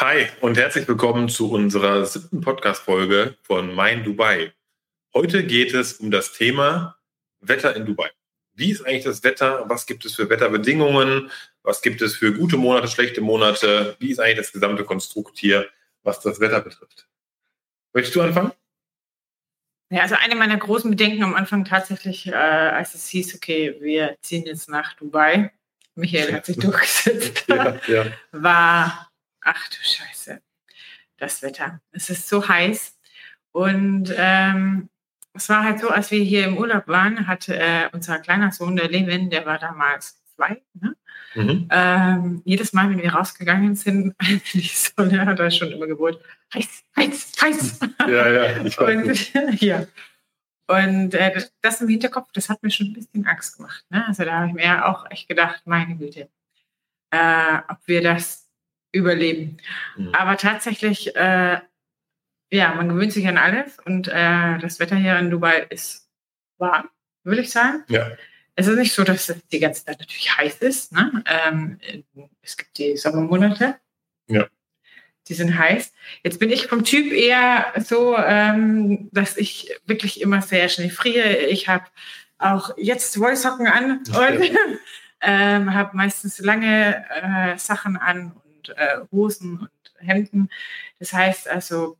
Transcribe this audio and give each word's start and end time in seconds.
Hi 0.00 0.28
und 0.40 0.56
herzlich 0.56 0.88
willkommen 0.88 1.28
zu 1.28 1.52
unserer 1.52 2.06
siebten 2.06 2.40
Podcast-Folge 2.40 3.36
von 3.42 3.74
Mein 3.74 4.02
Dubai. 4.02 4.54
Heute 5.12 5.44
geht 5.44 5.74
es 5.74 5.92
um 5.92 6.10
das 6.10 6.32
Thema 6.32 6.96
Wetter 7.40 7.76
in 7.76 7.84
Dubai. 7.84 8.08
Wie 8.54 8.70
ist 8.70 8.86
eigentlich 8.86 9.04
das 9.04 9.22
Wetter? 9.24 9.68
Was 9.68 9.84
gibt 9.84 10.06
es 10.06 10.14
für 10.14 10.30
Wetterbedingungen? 10.30 11.30
Was 11.62 11.82
gibt 11.82 12.00
es 12.00 12.16
für 12.16 12.32
gute 12.32 12.56
Monate, 12.56 12.88
schlechte 12.88 13.20
Monate? 13.20 13.94
Wie 13.98 14.10
ist 14.10 14.20
eigentlich 14.20 14.38
das 14.38 14.52
gesamte 14.52 14.84
Konstrukt 14.84 15.36
hier, 15.36 15.68
was 16.02 16.20
das 16.20 16.40
Wetter 16.40 16.62
betrifft? 16.62 17.06
Möchtest 17.92 18.16
du 18.16 18.22
anfangen? 18.22 18.52
Ja, 19.90 20.00
also 20.00 20.14
eine 20.14 20.34
meiner 20.34 20.56
großen 20.56 20.90
Bedenken 20.90 21.22
am 21.24 21.34
Anfang 21.34 21.66
tatsächlich, 21.66 22.26
äh, 22.26 22.32
als 22.32 22.94
es 22.94 23.06
hieß, 23.08 23.34
okay, 23.34 23.76
wir 23.80 24.16
ziehen 24.22 24.46
jetzt 24.46 24.70
nach 24.70 24.94
Dubai, 24.94 25.52
Michael 25.94 26.32
hat 26.32 26.46
sich 26.46 26.56
durchgesetzt, 26.58 27.44
ja, 27.48 27.78
ja. 27.86 28.06
war, 28.32 29.09
ach 29.42 29.68
du 29.68 29.76
Scheiße, 29.76 30.40
das 31.16 31.42
Wetter. 31.42 31.80
Es 31.92 32.10
ist 32.10 32.28
so 32.28 32.48
heiß. 32.48 32.98
Und 33.52 34.14
ähm, 34.16 34.88
es 35.34 35.48
war 35.48 35.64
halt 35.64 35.80
so, 35.80 35.88
als 35.88 36.10
wir 36.10 36.22
hier 36.22 36.46
im 36.46 36.58
Urlaub 36.58 36.88
waren, 36.88 37.26
hatte 37.26 37.56
äh, 37.56 37.88
unser 37.92 38.18
kleiner 38.18 38.52
Sohn, 38.52 38.76
der 38.76 38.88
Levin, 38.88 39.30
der 39.30 39.46
war 39.46 39.58
damals 39.58 40.22
zwei, 40.34 40.62
ne? 40.74 40.96
Mhm. 41.34 41.68
Ähm, 41.70 42.42
jedes 42.44 42.72
Mal, 42.72 42.90
wenn 42.90 43.00
wir 43.00 43.12
rausgegangen 43.12 43.76
sind, 43.76 44.14
die 44.52 44.62
Sonne 44.62 45.26
hat 45.26 45.38
er 45.38 45.50
schon 45.50 45.70
immer 45.70 45.86
gebohrt, 45.86 46.20
heiß, 46.52 46.84
heiß, 46.96 47.32
heiß. 47.40 47.80
Ja, 48.00 48.28
ja, 48.28 48.64
ich 48.64 48.76
weiß 48.76 49.32
Und, 49.34 49.60
ja. 49.60 49.86
Und 50.66 51.14
äh, 51.14 51.46
das 51.62 51.80
im 51.80 51.88
Hinterkopf, 51.88 52.30
das 52.32 52.48
hat 52.48 52.62
mir 52.62 52.70
schon 52.70 52.88
ein 52.88 52.92
bisschen 52.92 53.26
Angst 53.26 53.56
gemacht. 53.56 53.84
Ne? 53.90 54.06
Also 54.06 54.24
da 54.24 54.38
habe 54.38 54.48
ich 54.48 54.54
mir 54.54 54.86
auch 54.86 55.08
echt 55.10 55.28
gedacht, 55.28 55.62
meine 55.64 55.96
Güte, 55.96 56.28
äh, 57.10 57.58
ob 57.68 57.78
wir 57.86 58.02
das 58.02 58.39
überleben. 58.92 59.58
Mhm. 59.96 60.14
Aber 60.14 60.36
tatsächlich, 60.36 61.14
äh, 61.16 61.58
ja, 62.50 62.74
man 62.74 62.88
gewöhnt 62.88 63.12
sich 63.12 63.26
an 63.28 63.38
alles 63.38 63.78
und 63.84 64.08
äh, 64.08 64.58
das 64.58 64.80
Wetter 64.80 64.96
hier 64.96 65.18
in 65.18 65.30
Dubai 65.30 65.66
ist 65.70 66.08
warm, 66.58 66.88
würde 67.24 67.42
ich 67.42 67.50
sagen. 67.50 67.84
Ja. 67.88 68.10
Es 68.56 68.66
ist 68.66 68.76
nicht 68.76 68.92
so, 68.92 69.04
dass 69.04 69.28
es 69.28 69.46
die 69.48 69.60
ganze 69.60 69.84
Zeit 69.84 70.00
natürlich 70.00 70.36
heiß 70.36 70.56
ist. 70.56 70.92
Ne? 70.92 71.24
Ähm, 71.26 71.78
es 72.42 72.56
gibt 72.56 72.76
die 72.78 72.96
Sommermonate. 72.96 73.76
Ja. 74.26 74.46
Die 75.28 75.34
sind 75.34 75.56
heiß. 75.56 75.92
Jetzt 76.24 76.40
bin 76.40 76.50
ich 76.50 76.66
vom 76.66 76.84
Typ 76.84 77.12
eher 77.12 77.72
so, 77.78 78.16
ähm, 78.18 79.08
dass 79.12 79.36
ich 79.36 79.72
wirklich 79.86 80.20
immer 80.20 80.42
sehr 80.42 80.68
schnell 80.68 80.90
friere. 80.90 81.36
Ich 81.36 81.68
habe 81.68 81.84
auch 82.38 82.76
jetzt 82.76 83.18
Wollsocken 83.20 83.66
an 83.66 83.98
und 83.98 84.10
ähm, 85.20 85.72
habe 85.72 85.96
meistens 85.96 86.38
lange 86.38 87.04
äh, 87.22 87.58
Sachen 87.58 87.96
an 87.96 88.32
und 88.68 88.76
äh, 88.76 89.00
Hosen 89.10 89.58
und 89.58 89.70
Hemden. 89.98 90.50
Das 90.98 91.12
heißt 91.12 91.48
also, 91.48 91.98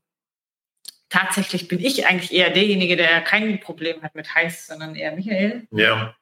tatsächlich 1.08 1.68
bin 1.68 1.80
ich 1.80 2.06
eigentlich 2.06 2.32
eher 2.32 2.50
derjenige, 2.50 2.96
der 2.96 3.20
kein 3.22 3.60
Problem 3.60 4.02
hat 4.02 4.14
mit 4.14 4.34
heiß, 4.34 4.66
sondern 4.66 4.94
eher 4.94 5.14
Michael. 5.14 5.66
Ja. 5.72 6.14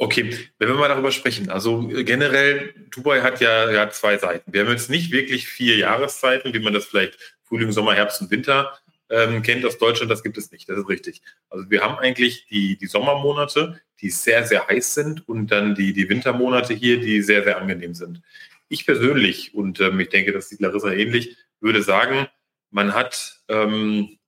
Okay, 0.00 0.48
wenn 0.58 0.68
wir 0.68 0.76
mal 0.76 0.88
darüber 0.88 1.10
sprechen. 1.10 1.50
Also 1.50 1.90
äh, 1.90 2.04
generell, 2.04 2.72
Dubai 2.90 3.20
hat 3.22 3.40
ja, 3.40 3.70
ja 3.70 3.90
zwei 3.90 4.16
Seiten. 4.16 4.52
Wir 4.52 4.60
haben 4.60 4.70
jetzt 4.70 4.90
nicht 4.90 5.10
wirklich 5.10 5.48
vier 5.48 5.76
Jahreszeiten, 5.76 6.54
wie 6.54 6.60
man 6.60 6.72
das 6.72 6.84
vielleicht 6.84 7.18
Frühling, 7.42 7.72
Sommer, 7.72 7.94
Herbst 7.94 8.20
und 8.20 8.30
Winter 8.30 8.78
ähm, 9.10 9.42
kennt 9.42 9.64
aus 9.64 9.78
Deutschland. 9.78 10.10
Das 10.10 10.22
gibt 10.22 10.38
es 10.38 10.52
nicht. 10.52 10.68
Das 10.68 10.78
ist 10.78 10.88
richtig. 10.88 11.22
Also 11.50 11.68
wir 11.68 11.82
haben 11.82 11.98
eigentlich 11.98 12.46
die, 12.46 12.76
die 12.76 12.86
Sommermonate, 12.86 13.80
die 14.00 14.10
sehr, 14.10 14.46
sehr 14.46 14.68
heiß 14.68 14.94
sind 14.94 15.28
und 15.28 15.48
dann 15.48 15.74
die, 15.74 15.92
die 15.92 16.08
Wintermonate 16.08 16.74
hier, 16.74 17.00
die 17.00 17.20
sehr, 17.22 17.42
sehr 17.42 17.58
angenehm 17.58 17.94
sind. 17.94 18.22
Ich 18.68 18.86
persönlich, 18.86 19.54
und 19.54 19.80
ähm, 19.80 19.98
ich 20.00 20.10
denke, 20.10 20.32
das 20.32 20.48
sieht 20.48 20.60
Larissa 20.60 20.92
ähnlich, 20.92 21.36
würde 21.60 21.82
sagen, 21.82 22.28
man 22.70 22.94
hat, 22.94 23.40
ähm, 23.48 24.18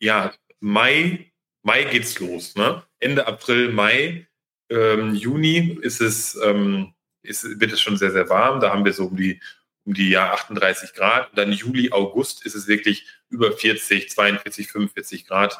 ja, 0.00 0.34
Mai, 0.60 1.32
Mai 1.62 1.84
geht's 1.84 2.18
los. 2.18 2.54
Ne? 2.56 2.82
Ende 2.98 3.26
April, 3.26 3.70
Mai 3.70 4.26
ähm, 4.70 5.14
Juni 5.14 5.78
ist 5.82 6.00
es, 6.00 6.38
ähm, 6.42 6.94
ist, 7.22 7.60
wird 7.60 7.72
es 7.72 7.80
schon 7.80 7.96
sehr, 7.96 8.12
sehr 8.12 8.28
warm. 8.28 8.60
Da 8.60 8.70
haben 8.70 8.84
wir 8.84 8.92
so 8.92 9.06
um 9.06 9.16
die, 9.16 9.40
um 9.84 9.94
die 9.94 10.10
ja, 10.10 10.32
38 10.32 10.94
Grad. 10.94 11.30
Und 11.30 11.38
dann 11.38 11.52
Juli, 11.52 11.90
August 11.92 12.46
ist 12.46 12.54
es 12.54 12.66
wirklich 12.66 13.06
über 13.28 13.52
40, 13.52 14.10
42, 14.10 14.68
45 14.68 15.26
Grad. 15.26 15.58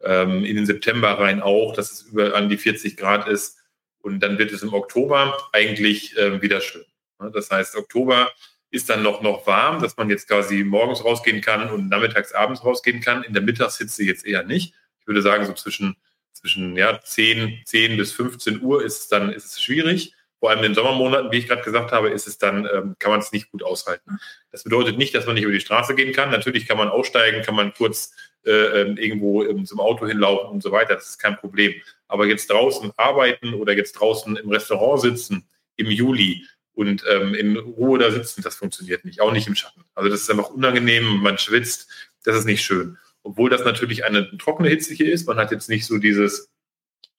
Ähm, 0.00 0.44
in 0.44 0.56
den 0.56 0.66
September 0.66 1.18
rein 1.18 1.42
auch, 1.42 1.74
dass 1.74 1.90
es 1.90 2.02
über 2.02 2.34
an 2.34 2.48
die 2.48 2.58
40 2.58 2.96
Grad 2.96 3.28
ist. 3.28 3.58
Und 4.00 4.20
dann 4.20 4.38
wird 4.38 4.52
es 4.52 4.62
im 4.62 4.72
Oktober 4.72 5.36
eigentlich 5.52 6.16
äh, 6.16 6.40
wieder 6.40 6.60
schön. 6.60 6.84
Das 7.32 7.50
heißt, 7.50 7.76
Oktober 7.76 8.30
ist 8.70 8.90
dann 8.90 9.02
noch, 9.02 9.22
noch 9.22 9.46
warm, 9.46 9.80
dass 9.80 9.96
man 9.96 10.10
jetzt 10.10 10.28
quasi 10.28 10.62
morgens 10.62 11.04
rausgehen 11.04 11.40
kann 11.40 11.70
und 11.70 11.88
nachmittags 11.88 12.32
abends 12.32 12.64
rausgehen 12.64 13.00
kann. 13.00 13.22
In 13.22 13.32
der 13.32 13.42
Mittagshitze 13.42 14.04
jetzt 14.04 14.26
eher 14.26 14.44
nicht. 14.44 14.74
Ich 15.00 15.06
würde 15.06 15.22
sagen, 15.22 15.46
so 15.46 15.52
zwischen 15.54 15.96
zwischen 16.38 16.76
ja, 16.76 17.00
10, 17.00 17.62
10 17.64 17.96
bis 17.96 18.12
15 18.12 18.62
Uhr 18.62 18.84
ist 18.84 19.02
es 19.02 19.08
dann 19.08 19.32
ist 19.32 19.46
es 19.46 19.62
schwierig. 19.62 20.14
Vor 20.40 20.50
allem 20.50 20.58
in 20.58 20.66
den 20.66 20.74
Sommermonaten, 20.74 21.32
wie 21.32 21.38
ich 21.38 21.48
gerade 21.48 21.62
gesagt 21.62 21.90
habe, 21.90 22.10
ist 22.10 22.28
es 22.28 22.38
dann, 22.38 22.64
ähm, 22.72 22.94
kann 23.00 23.10
man 23.10 23.18
es 23.18 23.32
nicht 23.32 23.50
gut 23.50 23.64
aushalten. 23.64 24.20
Das 24.52 24.62
bedeutet 24.62 24.96
nicht, 24.96 25.12
dass 25.16 25.26
man 25.26 25.34
nicht 25.34 25.42
über 25.42 25.52
die 25.52 25.60
Straße 25.60 25.96
gehen 25.96 26.12
kann. 26.12 26.30
Natürlich 26.30 26.68
kann 26.68 26.78
man 26.78 26.88
aussteigen, 26.88 27.42
kann 27.42 27.56
man 27.56 27.74
kurz 27.74 28.12
äh, 28.46 28.82
ähm, 28.82 28.96
irgendwo 28.96 29.42
ähm, 29.42 29.66
zum 29.66 29.80
Auto 29.80 30.06
hinlaufen 30.06 30.50
und 30.50 30.62
so 30.62 30.70
weiter. 30.70 30.94
Das 30.94 31.08
ist 31.08 31.18
kein 31.18 31.36
Problem. 31.36 31.74
Aber 32.06 32.26
jetzt 32.26 32.50
draußen 32.50 32.92
arbeiten 32.96 33.52
oder 33.52 33.72
jetzt 33.72 33.94
draußen 33.94 34.36
im 34.36 34.48
Restaurant 34.48 35.00
sitzen 35.00 35.48
im 35.74 35.90
Juli 35.90 36.46
und 36.78 37.04
ähm, 37.10 37.34
in 37.34 37.56
Ruhe 37.56 37.98
da 37.98 38.10
sitzen, 38.10 38.42
das 38.42 38.56
funktioniert 38.56 39.04
nicht. 39.04 39.20
Auch 39.20 39.32
nicht 39.32 39.46
im 39.46 39.54
Schatten. 39.54 39.84
Also 39.94 40.08
das 40.08 40.22
ist 40.22 40.30
einfach 40.30 40.50
unangenehm, 40.50 41.18
man 41.18 41.38
schwitzt. 41.38 41.88
Das 42.24 42.36
ist 42.36 42.44
nicht 42.44 42.62
schön 42.62 42.98
obwohl 43.28 43.50
das 43.50 43.62
natürlich 43.62 44.04
eine 44.04 44.36
trockene 44.38 44.70
Hitze 44.70 44.94
hier 44.94 45.12
ist. 45.12 45.26
Man 45.26 45.36
hat 45.36 45.50
jetzt 45.50 45.68
nicht 45.68 45.84
so 45.84 45.98
dieses, 45.98 46.50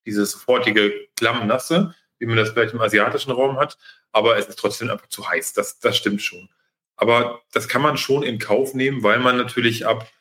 dieses 0.08 0.32
sofortige 0.32 0.92
Klammnasse, 1.16 1.94
wie 2.18 2.26
man 2.26 2.36
das 2.36 2.50
vielleicht 2.50 2.74
im 2.74 2.82
asiatischen 2.82 3.32
Raum 3.32 3.58
hat, 3.58 3.78
aber 4.12 4.38
es 4.38 4.48
ist 4.48 4.58
trotzdem 4.58 4.90
einfach 4.90 5.08
zu 5.08 5.30
heiß. 5.30 5.54
Das, 5.54 5.80
das 5.80 5.96
stimmt 5.98 6.24
schon. 6.24 6.50
Aber 6.96 7.42
das 7.52 7.68
kann 7.68 7.84
man 7.84 7.96
schon 7.98 8.24
in 8.24 8.40
Kauf 8.40 8.74
nehmen, 8.74 9.04
weil 9.04 9.20
man 9.20 9.38
natürlich 9.38 9.86
ab 9.86 10.12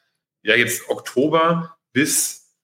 ja 0.42 0.54
jetzt 0.54 0.90
Oktober 0.90 1.78
bis 1.92 2.54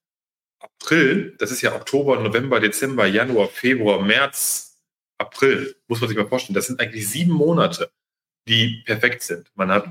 April, 0.58 1.34
das 1.38 1.50
ist 1.50 1.62
ja 1.62 1.74
Oktober, 1.74 2.20
November, 2.20 2.60
Dezember, 2.60 3.06
Januar, 3.06 3.48
Februar, 3.48 4.02
März, 4.02 4.73
April, 5.24 5.76
muss 5.88 6.00
man 6.00 6.08
sich 6.08 6.18
mal 6.18 6.26
vorstellen, 6.26 6.54
das 6.54 6.66
sind 6.66 6.80
eigentlich 6.80 7.08
sieben 7.08 7.32
Monate, 7.32 7.90
die 8.48 8.82
perfekt 8.84 9.22
sind. 9.22 9.50
Man 9.54 9.70
hat 9.70 9.86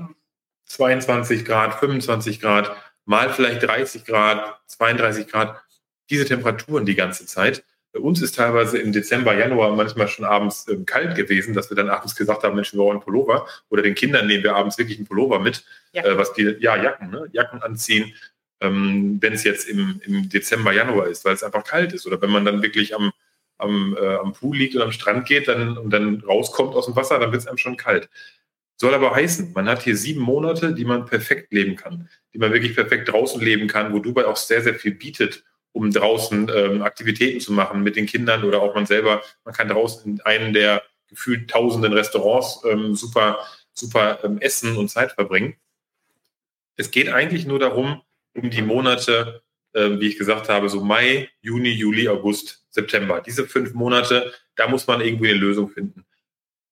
22 0.66 1.44
Grad, 1.44 1.78
25 1.78 2.40
Grad, 2.40 2.74
mal 3.04 3.30
vielleicht 3.30 3.62
30 3.62 4.04
Grad, 4.04 4.60
32 4.66 5.28
Grad, 5.28 5.62
diese 6.10 6.24
Temperaturen 6.24 6.86
die 6.86 6.94
ganze 6.94 7.26
Zeit. 7.26 7.64
Bei 7.92 8.00
uns 8.00 8.20
ist 8.20 8.34
teilweise 8.34 8.78
im 8.78 8.92
Dezember, 8.92 9.36
Januar 9.36 9.74
manchmal 9.76 10.08
schon 10.08 10.24
abends 10.24 10.66
ähm, 10.68 10.84
kalt 10.84 11.14
gewesen, 11.14 11.54
dass 11.54 11.70
wir 11.70 11.76
dann 11.76 11.90
abends 11.90 12.16
gesagt 12.16 12.42
haben, 12.42 12.56
Mensch, 12.56 12.72
wir 12.72 12.80
wollen 12.80 12.96
einen 12.96 13.04
Pullover. 13.04 13.46
Oder 13.70 13.82
den 13.82 13.94
Kindern 13.94 14.26
nehmen 14.26 14.42
wir 14.42 14.56
abends 14.56 14.78
wirklich 14.78 14.98
einen 14.98 15.06
Pullover 15.06 15.38
mit, 15.38 15.64
äh, 15.92 16.16
was 16.16 16.32
die, 16.32 16.56
ja, 16.58 16.76
Jacken, 16.76 17.10
ne? 17.10 17.28
Jacken 17.30 17.62
anziehen, 17.62 18.12
ähm, 18.60 19.18
wenn 19.20 19.34
es 19.34 19.44
jetzt 19.44 19.68
im, 19.68 20.00
im 20.04 20.28
Dezember, 20.28 20.72
Januar 20.72 21.06
ist, 21.06 21.24
weil 21.24 21.34
es 21.34 21.44
einfach 21.44 21.62
kalt 21.62 21.92
ist. 21.92 22.04
Oder 22.04 22.20
wenn 22.20 22.30
man 22.30 22.44
dann 22.44 22.62
wirklich 22.62 22.96
am, 22.96 23.12
am, 23.58 23.96
äh, 24.00 24.16
am 24.16 24.32
Pool 24.32 24.56
liegt 24.56 24.74
oder 24.74 24.84
am 24.84 24.92
Strand 24.92 25.26
geht 25.26 25.48
dann, 25.48 25.78
und 25.78 25.90
dann 25.90 26.20
rauskommt 26.20 26.74
aus 26.74 26.86
dem 26.86 26.96
Wasser, 26.96 27.18
dann 27.18 27.32
wird 27.32 27.42
es 27.42 27.48
einem 27.48 27.58
schon 27.58 27.76
kalt. 27.76 28.08
Soll 28.76 28.94
aber 28.94 29.14
heißen, 29.14 29.52
man 29.54 29.68
hat 29.68 29.82
hier 29.82 29.96
sieben 29.96 30.20
Monate, 30.20 30.74
die 30.74 30.84
man 30.84 31.06
perfekt 31.06 31.52
leben 31.52 31.76
kann, 31.76 32.08
die 32.32 32.38
man 32.38 32.52
wirklich 32.52 32.74
perfekt 32.74 33.08
draußen 33.08 33.40
leben 33.40 33.68
kann, 33.68 33.92
wo 33.92 34.00
Dubai 34.00 34.24
auch 34.24 34.36
sehr, 34.36 34.62
sehr 34.62 34.74
viel 34.74 34.94
bietet, 34.94 35.44
um 35.72 35.90
draußen 35.90 36.50
ähm, 36.54 36.82
Aktivitäten 36.82 37.40
zu 37.40 37.52
machen 37.52 37.82
mit 37.82 37.96
den 37.96 38.06
Kindern 38.06 38.44
oder 38.44 38.62
auch 38.62 38.74
man 38.74 38.86
selber. 38.86 39.22
Man 39.44 39.54
kann 39.54 39.68
draußen 39.68 40.04
in 40.04 40.20
einem 40.22 40.52
der 40.52 40.82
gefühlt 41.08 41.48
tausenden 41.48 41.92
Restaurants 41.92 42.62
ähm, 42.64 42.96
super, 42.96 43.38
super 43.72 44.18
ähm, 44.24 44.38
essen 44.40 44.76
und 44.76 44.88
Zeit 44.88 45.12
verbringen. 45.12 45.56
Es 46.76 46.90
geht 46.90 47.08
eigentlich 47.08 47.46
nur 47.46 47.60
darum, 47.60 48.02
um 48.34 48.50
die 48.50 48.62
Monate, 48.62 49.42
äh, 49.72 50.00
wie 50.00 50.08
ich 50.08 50.18
gesagt 50.18 50.48
habe, 50.48 50.68
so 50.68 50.82
Mai, 50.82 51.28
Juni, 51.40 51.70
Juli, 51.70 52.08
August, 52.08 52.63
September. 52.74 53.22
Diese 53.24 53.46
fünf 53.46 53.72
Monate, 53.72 54.32
da 54.56 54.68
muss 54.68 54.86
man 54.86 55.00
irgendwie 55.00 55.30
eine 55.30 55.38
Lösung 55.38 55.68
finden. 55.70 56.04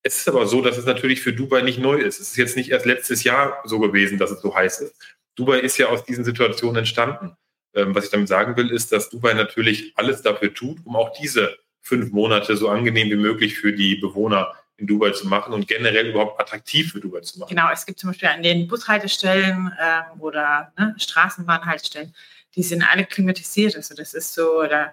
Es 0.02 0.18
ist 0.18 0.28
aber 0.28 0.46
so, 0.46 0.60
dass 0.60 0.76
es 0.76 0.84
natürlich 0.84 1.20
für 1.20 1.32
Dubai 1.32 1.62
nicht 1.62 1.78
neu 1.78 1.94
ist. 1.94 2.20
Es 2.20 2.30
ist 2.30 2.36
jetzt 2.36 2.56
nicht 2.56 2.70
erst 2.70 2.86
letztes 2.86 3.22
Jahr 3.22 3.62
so 3.64 3.78
gewesen, 3.78 4.18
dass 4.18 4.32
es 4.32 4.40
so 4.40 4.54
heiß 4.54 4.80
ist. 4.80 4.96
Dubai 5.36 5.60
ist 5.60 5.78
ja 5.78 5.86
aus 5.86 6.04
diesen 6.04 6.24
Situationen 6.24 6.76
entstanden. 6.76 7.36
Ähm, 7.74 7.94
was 7.94 8.04
ich 8.04 8.10
damit 8.10 8.28
sagen 8.28 8.56
will, 8.56 8.70
ist, 8.70 8.92
dass 8.92 9.10
Dubai 9.10 9.32
natürlich 9.32 9.92
alles 9.96 10.22
dafür 10.22 10.52
tut, 10.52 10.78
um 10.84 10.96
auch 10.96 11.12
diese 11.18 11.56
fünf 11.80 12.10
Monate 12.12 12.56
so 12.56 12.68
angenehm 12.68 13.10
wie 13.10 13.16
möglich 13.16 13.58
für 13.58 13.72
die 13.72 13.96
Bewohner 13.96 14.52
in 14.76 14.86
Dubai 14.86 15.10
zu 15.10 15.28
machen 15.28 15.54
und 15.54 15.68
generell 15.68 16.08
überhaupt 16.08 16.40
attraktiv 16.40 16.92
für 16.92 17.00
Dubai 17.00 17.20
zu 17.20 17.38
machen. 17.38 17.50
Genau, 17.50 17.70
es 17.72 17.86
gibt 17.86 18.00
zum 18.00 18.10
Beispiel 18.10 18.28
an 18.28 18.42
den 18.42 18.66
Bushaltestellen 18.66 19.72
ähm, 19.80 20.20
oder 20.20 20.72
ne, 20.76 20.94
Straßenbahnhaltestellen, 20.98 22.14
die 22.56 22.62
sind 22.62 22.82
alle 22.82 23.04
klimatisiert. 23.04 23.76
Also 23.76 23.94
das 23.94 24.12
ist 24.14 24.34
so, 24.34 24.64
da 24.64 24.92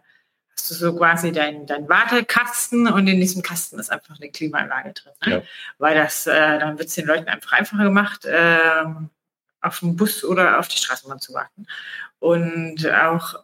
hast 0.60 0.72
du 0.72 0.76
so 0.76 0.96
quasi 0.96 1.32
deinen 1.32 1.66
dein 1.66 1.88
Wartekasten 1.88 2.88
und 2.88 3.08
in 3.08 3.20
diesem 3.20 3.42
Kasten 3.42 3.80
ist 3.80 3.92
einfach 3.92 4.20
eine 4.20 4.30
Klimaanlage 4.30 4.94
drin. 4.94 5.14
Ne? 5.26 5.32
Ja. 5.32 5.42
Weil 5.78 5.96
das, 5.96 6.28
äh, 6.28 6.60
dann 6.60 6.78
wird 6.78 6.90
es 6.90 6.96
den 6.96 7.08
Leuten 7.08 7.28
einfach 7.28 7.54
einfacher 7.54 7.86
gemacht, 7.86 8.26
äh, 8.26 8.84
auf 9.62 9.80
den 9.80 9.96
Bus 9.96 10.24
oder 10.24 10.60
auf 10.60 10.68
die 10.68 10.78
Straßenbahn 10.78 11.20
zu 11.20 11.34
warten. 11.34 11.66
Und 12.20 12.86
auch, 12.92 13.36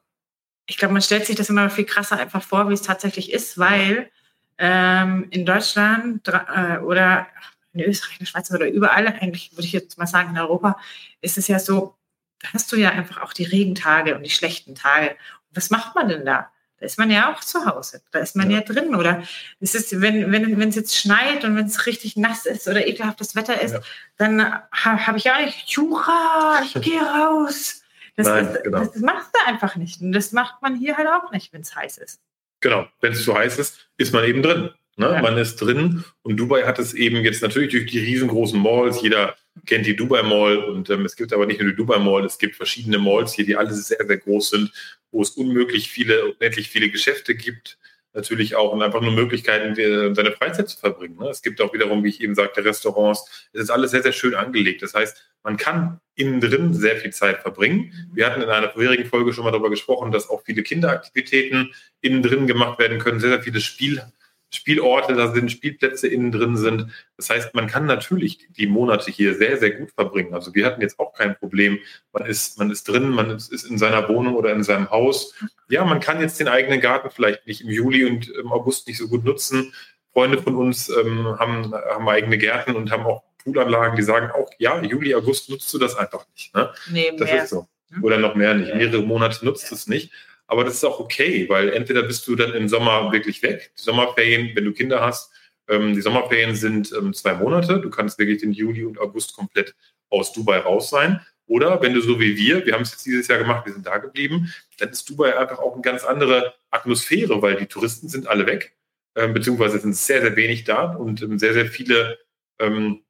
ich 0.66 0.78
glaube, 0.78 0.94
man 0.94 1.02
stellt 1.02 1.26
sich 1.26 1.38
das 1.38 1.50
immer 1.50 1.70
viel 1.70 1.86
krasser 1.86 2.18
einfach 2.18 2.44
vor, 2.44 2.70
wie 2.70 2.74
es 2.74 2.82
tatsächlich 2.82 3.32
ist, 3.32 3.58
weil 3.58 4.10
ähm, 4.58 5.28
in 5.32 5.46
Deutschland 5.46 6.28
äh, 6.28 6.78
oder 6.80 7.28
in 7.74 7.82
Österreich, 7.82 8.14
in 8.14 8.20
der 8.20 8.26
Schweiz 8.26 8.52
oder 8.52 8.68
überall, 8.68 9.08
eigentlich 9.08 9.52
würde 9.54 9.66
ich 9.68 9.74
jetzt 9.74 9.98
mal 9.98 10.08
sagen, 10.08 10.32
in 10.32 10.38
Europa, 10.38 10.78
ist 11.22 11.38
es 11.38 11.48
ja 11.48 11.60
so, 11.60 11.96
da 12.40 12.50
hast 12.54 12.72
du 12.72 12.76
ja 12.76 12.90
einfach 12.90 13.22
auch 13.22 13.34
die 13.34 13.44
Regentage 13.44 14.16
und 14.16 14.24
die 14.24 14.30
schlechten 14.30 14.76
Tage. 14.76 15.12
Und 15.12 15.58
was 15.58 15.70
macht 15.70 15.96
man 15.96 16.10
denn 16.10 16.26
da? 16.26 16.50
Da 16.80 16.86
ist 16.86 17.00
man 17.00 17.10
ja 17.10 17.34
auch 17.34 17.40
zu 17.40 17.66
Hause. 17.66 18.02
Da 18.12 18.20
ist 18.20 18.36
man 18.36 18.52
ja, 18.52 18.60
ja 18.60 18.64
drin. 18.64 18.96
Oder 18.96 19.24
es 19.60 19.76
ist, 19.76 20.02
wenn, 20.02 20.32
wenn, 20.32 20.60
wenn 20.60 20.70
es 20.70 20.76
jetzt 20.76 20.98
schneit 20.98 21.44
und 21.44 21.56
wenn 21.56 21.66
es 21.66 21.86
richtig 21.86 22.18
nass 22.18 22.46
ist 22.46 22.68
oder 22.68 22.86
ekelhaftes 22.86 23.36
Wetter 23.36 23.62
ist, 23.62 23.74
ja. 23.74 23.82
dann 24.18 24.42
ha, 24.42 25.08
habe 25.08 25.18
ich 25.18 25.32
auch 25.32 25.40
nicht, 25.40 25.70
Jura, 25.70 26.62
ich 26.64 26.74
gehe 26.82 27.02
raus. 27.02 27.82
Das, 28.18 28.28
Nein, 28.28 28.48
ist, 28.48 28.64
genau. 28.64 28.80
das 28.80 28.96
machst 28.98 29.30
du 29.34 29.48
einfach 29.48 29.76
nicht. 29.76 30.02
Und 30.02 30.12
das 30.12 30.32
macht 30.32 30.62
man 30.62 30.76
hier 30.76 30.98
halt 30.98 31.08
auch 31.08 31.32
nicht, 31.32 31.54
wenn 31.54 31.62
es 31.62 31.76
heiß 31.76 31.98
ist. 31.98 32.20
Genau, 32.62 32.88
wenn 33.02 33.14
es 33.14 33.24
zu 33.24 33.36
heiß 33.36 33.60
ist, 33.60 33.90
ist 33.98 34.14
man 34.14 34.24
eben 34.24 34.42
drin. 34.42 34.72
Ne? 34.98 35.12
Ja. 35.12 35.22
Man 35.22 35.38
ist 35.38 35.58
drin 35.58 36.06
und 36.24 36.38
Dubai 36.38 36.64
hat 36.64 36.80
es 36.80 36.94
eben 36.94 37.18
jetzt 37.18 37.42
natürlich 37.42 37.72
durch 37.72 37.86
die 37.86 38.00
riesengroßen 38.00 38.60
Malls. 38.60 39.02
Jeder 39.02 39.36
kennt 39.66 39.86
die 39.86 39.96
Dubai 39.96 40.24
Mall 40.24 40.58
und 40.58 40.90
ähm, 40.90 41.06
es 41.06 41.16
gibt 41.16 41.34
aber 41.34 41.46
nicht 41.46 41.60
nur 41.60 41.70
die 41.70 41.76
Dubai 41.76 42.00
Mall, 42.00 42.26
es 42.26 42.38
gibt 42.38 42.56
verschiedene 42.56 42.98
Malls 42.98 43.34
hier, 43.34 43.46
die 43.46 43.56
alle 43.56 43.74
sehr, 43.74 44.06
sehr 44.06 44.18
groß 44.18 44.50
sind, 44.50 44.72
wo 45.12 45.22
es 45.22 45.32
unmöglich 45.32 45.90
viele, 45.90 46.34
unendlich 46.34 46.70
viele 46.70 46.90
Geschäfte 46.90 47.36
gibt. 47.36 47.78
Natürlich 48.14 48.56
auch 48.56 48.72
und 48.72 48.82
einfach 48.82 49.02
nur 49.02 49.12
Möglichkeiten, 49.12 49.76
seine 50.16 50.32
Freizeit 50.32 50.70
zu 50.70 50.78
verbringen. 50.78 51.18
Ne? 51.20 51.28
Es 51.28 51.42
gibt 51.42 51.60
auch 51.60 51.74
wiederum, 51.74 52.02
wie 52.06 52.10
ich 52.10 52.22
eben 52.22 52.34
sagte, 52.34 52.64
Restaurants. 52.64 53.50
Es 53.52 53.64
ist 53.64 53.70
alles 53.70 53.92
sehr, 53.92 54.04
sehr 54.04 54.14
schön 54.14 54.36
angelegt. 54.36 54.82
Das 54.84 54.94
heißt, 54.94 55.22
man 55.44 55.58
kann 55.58 56.00
innen 56.16 56.40
drin 56.40 56.74
sehr 56.74 56.96
viel 56.96 57.12
Zeit 57.12 57.42
verbringen. 57.42 58.10
Wir 58.14 58.26
hatten 58.26 58.42
in 58.42 58.48
einer 58.48 58.70
vorherigen 58.70 59.06
Folge 59.06 59.34
schon 59.34 59.44
mal 59.44 59.52
darüber 59.52 59.70
gesprochen, 59.70 60.12
dass 60.12 60.30
auch 60.30 60.44
viele 60.46 60.64
Kinderaktivitäten 60.64 61.74
innen 62.00 62.24
drin 62.24 62.48
gemacht 62.48 62.80
werden 62.80 63.00
können, 63.00 63.20
sehr, 63.20 63.32
sehr 63.32 63.44
viele 63.44 63.60
Spiel, 63.60 64.02
Spielorte 64.52 65.14
da 65.16 65.34
sind, 65.34 65.52
Spielplätze 65.52 66.08
innen 66.08 66.32
drin 66.32 66.56
sind. 66.56 66.88
Das 67.18 67.30
heißt, 67.30 67.54
man 67.54 67.68
kann 67.68 67.86
natürlich 67.86 68.48
die 68.50 68.68
Monate 68.68 69.12
hier 69.12 69.36
sehr, 69.36 69.58
sehr 69.58 69.72
gut 69.72 69.92
verbringen. 69.92 70.34
Also 70.34 70.54
wir 70.56 70.66
hatten 70.66 70.82
jetzt 70.82 71.00
auch 71.00 71.14
kein 71.14 71.36
Problem. 71.36 71.80
Man 72.14 72.26
ist, 72.26 72.58
man 72.58 72.72
ist 72.72 72.88
drin, 72.88 73.10
man 73.10 73.32
ist, 73.32 73.52
ist 73.52 73.66
in 73.66 73.78
seiner 73.78 74.08
Wohnung 74.08 74.36
oder 74.36 74.52
in 74.52 74.64
seinem 74.64 74.90
Haus. 74.90 75.34
Ja, 75.70 75.84
man 75.84 76.00
kann 76.00 76.22
jetzt 76.22 76.40
den 76.40 76.48
eigenen 76.48 76.80
Garten 76.80 77.10
vielleicht 77.10 77.48
nicht 77.48 77.62
im 77.62 77.70
Juli 77.70 78.06
und 78.06 78.30
im 78.30 78.52
August 78.52 78.88
nicht 78.88 78.98
so 78.98 79.08
gut 79.08 79.26
nutzen. 79.26 79.74
Freunde 80.14 80.42
von 80.42 80.56
uns 80.56 80.90
ähm, 80.90 81.38
haben, 81.38 81.74
haben 81.74 82.08
eigene 82.08 82.38
Gärten 82.38 82.76
und 82.76 82.92
haben 82.92 83.06
auch 83.06 83.24
Poolanlagen, 83.44 83.96
die 83.96 84.02
sagen 84.02 84.32
auch, 84.32 84.50
ja, 84.58 84.82
Juli, 84.82 85.14
August 85.14 85.50
nutzt 85.50 85.72
du 85.74 85.78
das 85.78 85.96
einfach 85.96 86.26
nicht. 86.34 86.56
Ne? 86.56 86.72
Nee, 86.90 87.12
das 87.18 87.32
mehr. 87.32 87.44
ist 87.44 87.50
so. 87.50 87.68
Oder 88.02 88.18
noch 88.18 88.36
mehr 88.36 88.54
nicht. 88.56 88.74
Mehrere 88.74 89.04
Monate 89.04 89.46
nutzt 89.46 89.70
ja. 89.70 89.76
es 89.76 89.88
nicht. 89.88 90.12
Aber 90.48 90.64
das 90.64 90.76
ist 90.76 90.84
auch 90.84 91.00
okay, 91.00 91.50
weil 91.50 91.70
entweder 91.70 92.04
bist 92.04 92.28
du 92.28 92.36
dann 92.36 92.54
im 92.54 92.70
Sommer 92.70 93.12
wirklich 93.12 93.42
weg. 93.42 93.72
Die 93.78 93.84
Sommerferien, 93.84 94.52
wenn 94.56 94.66
du 94.66 94.74
Kinder 94.74 95.02
hast, 95.02 95.32
ähm, 95.68 95.94
die 95.94 96.02
Sommerferien 96.02 96.56
sind 96.56 96.94
ähm, 96.94 97.14
zwei 97.14 97.34
Monate. 97.34 97.80
Du 97.80 97.90
kannst 97.90 98.20
wirklich 98.20 98.42
den 98.42 98.52
Juli 98.52 98.84
und 98.86 99.00
August 99.00 99.36
komplett 99.36 99.76
aus 100.10 100.34
Dubai 100.34 100.60
raus 100.60 100.90
sein. 100.90 101.22
Oder 101.48 101.82
wenn 101.82 101.94
du 101.94 102.02
so 102.02 102.20
wie 102.20 102.36
wir, 102.38 102.66
wir 102.66 102.74
haben 102.74 102.82
es 102.82 102.92
jetzt 102.92 103.06
dieses 103.06 103.28
Jahr 103.28 103.38
gemacht, 103.38 103.66
wir 103.66 103.74
sind 103.74 103.86
da 103.86 103.98
geblieben, 103.98 104.54
dann 104.80 104.90
ist 104.90 105.08
Dubai 105.10 105.38
einfach 105.38 105.60
auch 105.60 105.74
eine 105.74 105.82
ganz 105.82 106.04
andere 106.04 106.56
Atmosphäre, 106.72 107.42
weil 107.42 107.56
die 107.56 107.68
Touristen 107.68 108.10
sind 108.10 108.28
alle 108.28 108.48
weg, 108.48 108.76
ähm, 109.16 109.34
beziehungsweise 109.34 109.80
sind 109.80 109.96
sehr, 109.96 110.22
sehr 110.22 110.36
wenig 110.36 110.64
da 110.64 110.94
und 110.94 111.22
ähm, 111.22 111.38
sehr, 111.38 111.54
sehr 111.54 111.68
viele 111.68 112.18
ähm, 112.60 113.04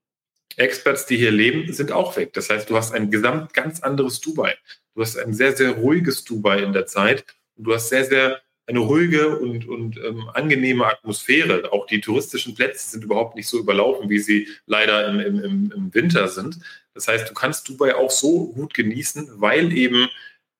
Experts, 0.58 1.06
die 1.06 1.18
hier 1.18 1.32
leben, 1.32 1.72
sind 1.74 1.92
auch 1.92 2.16
weg. 2.18 2.34
Das 2.34 2.50
heißt, 2.50 2.70
du 2.70 2.76
hast 2.76 2.94
ein 2.94 3.12
gesamt 3.12 3.54
ganz 3.54 3.82
anderes 3.82 4.22
Dubai. 4.22 4.56
Du 4.94 5.02
hast 5.02 5.18
ein 5.18 5.34
sehr, 5.34 5.56
sehr 5.56 5.72
ruhiges 5.72 6.24
Dubai 6.24 6.60
in 6.60 6.74
der 6.74 6.86
Zeit. 6.86 7.26
Und 7.56 7.66
du 7.66 7.74
hast 7.74 7.90
sehr, 7.90 8.06
sehr 8.06 8.42
eine 8.68 8.80
ruhige 8.80 9.38
und, 9.38 9.68
und 9.68 9.98
ähm, 9.98 10.30
angenehme 10.34 10.86
Atmosphäre. 10.86 11.72
Auch 11.72 11.86
die 11.86 12.02
touristischen 12.02 12.56
Plätze 12.56 12.90
sind 12.90 13.04
überhaupt 13.04 13.36
nicht 13.36 13.48
so 13.48 13.60
überlaufen, 13.60 14.10
wie 14.10 14.20
sie 14.20 14.48
leider 14.66 15.08
im, 15.08 15.20
im, 15.20 15.72
im 15.76 15.94
Winter 15.94 16.28
sind. 16.28 16.60
Das 16.94 17.08
heißt, 17.08 17.30
du 17.30 17.34
kannst 17.34 17.68
Dubai 17.70 17.96
auch 17.96 18.12
so 18.12 18.52
gut 18.54 18.74
genießen, 18.74 19.30
weil 19.36 19.72
eben 19.74 20.08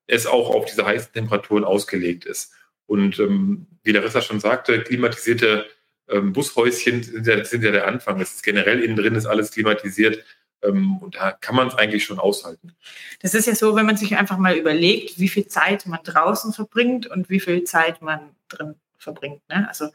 es 0.06 0.26
auch 0.26 0.50
auf 0.50 0.66
diese 0.66 0.86
heißen 0.86 1.12
Temperaturen 1.12 1.64
ausgelegt 1.64 2.26
ist. 2.26 2.52
Und 2.86 3.18
ähm, 3.18 3.66
wie 3.82 3.92
Larissa 3.92 4.20
schon 4.22 4.38
sagte, 4.38 4.82
klimatisierte 4.82 5.66
ähm, 6.08 6.32
Bushäuschen 6.32 7.02
sind 7.02 7.26
ja, 7.26 7.44
sind 7.44 7.64
ja 7.64 7.70
der 7.70 7.86
Anfang. 7.86 8.20
Es 8.20 8.34
ist 8.34 8.42
generell 8.42 8.82
innen 8.82 8.96
drin 8.96 9.14
ist 9.14 9.26
alles 9.26 9.50
klimatisiert. 9.50 10.24
Ähm, 10.62 10.98
und 10.98 11.16
da 11.16 11.32
kann 11.32 11.54
man 11.54 11.68
es 11.68 11.74
eigentlich 11.74 12.04
schon 12.04 12.18
aushalten. 12.18 12.74
Das 13.20 13.34
ist 13.34 13.46
ja 13.46 13.54
so, 13.54 13.76
wenn 13.76 13.86
man 13.86 13.96
sich 13.96 14.16
einfach 14.16 14.38
mal 14.38 14.56
überlegt, 14.56 15.18
wie 15.18 15.28
viel 15.28 15.46
Zeit 15.46 15.86
man 15.86 16.00
draußen 16.02 16.52
verbringt 16.52 17.06
und 17.06 17.28
wie 17.28 17.40
viel 17.40 17.64
Zeit 17.64 18.02
man 18.02 18.30
drin 18.48 18.74
verbringt. 18.96 19.42
Ne? 19.48 19.66
Also 19.68 19.90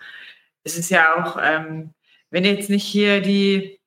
es 0.63 0.77
ist 0.77 0.91
ja 0.91 1.15
auch, 1.15 1.39
ähm, 1.41 1.93
wenn 2.29 2.45
jetzt 2.45 2.69
nicht 2.69 2.85
hier 2.85 3.21
die 3.21 3.79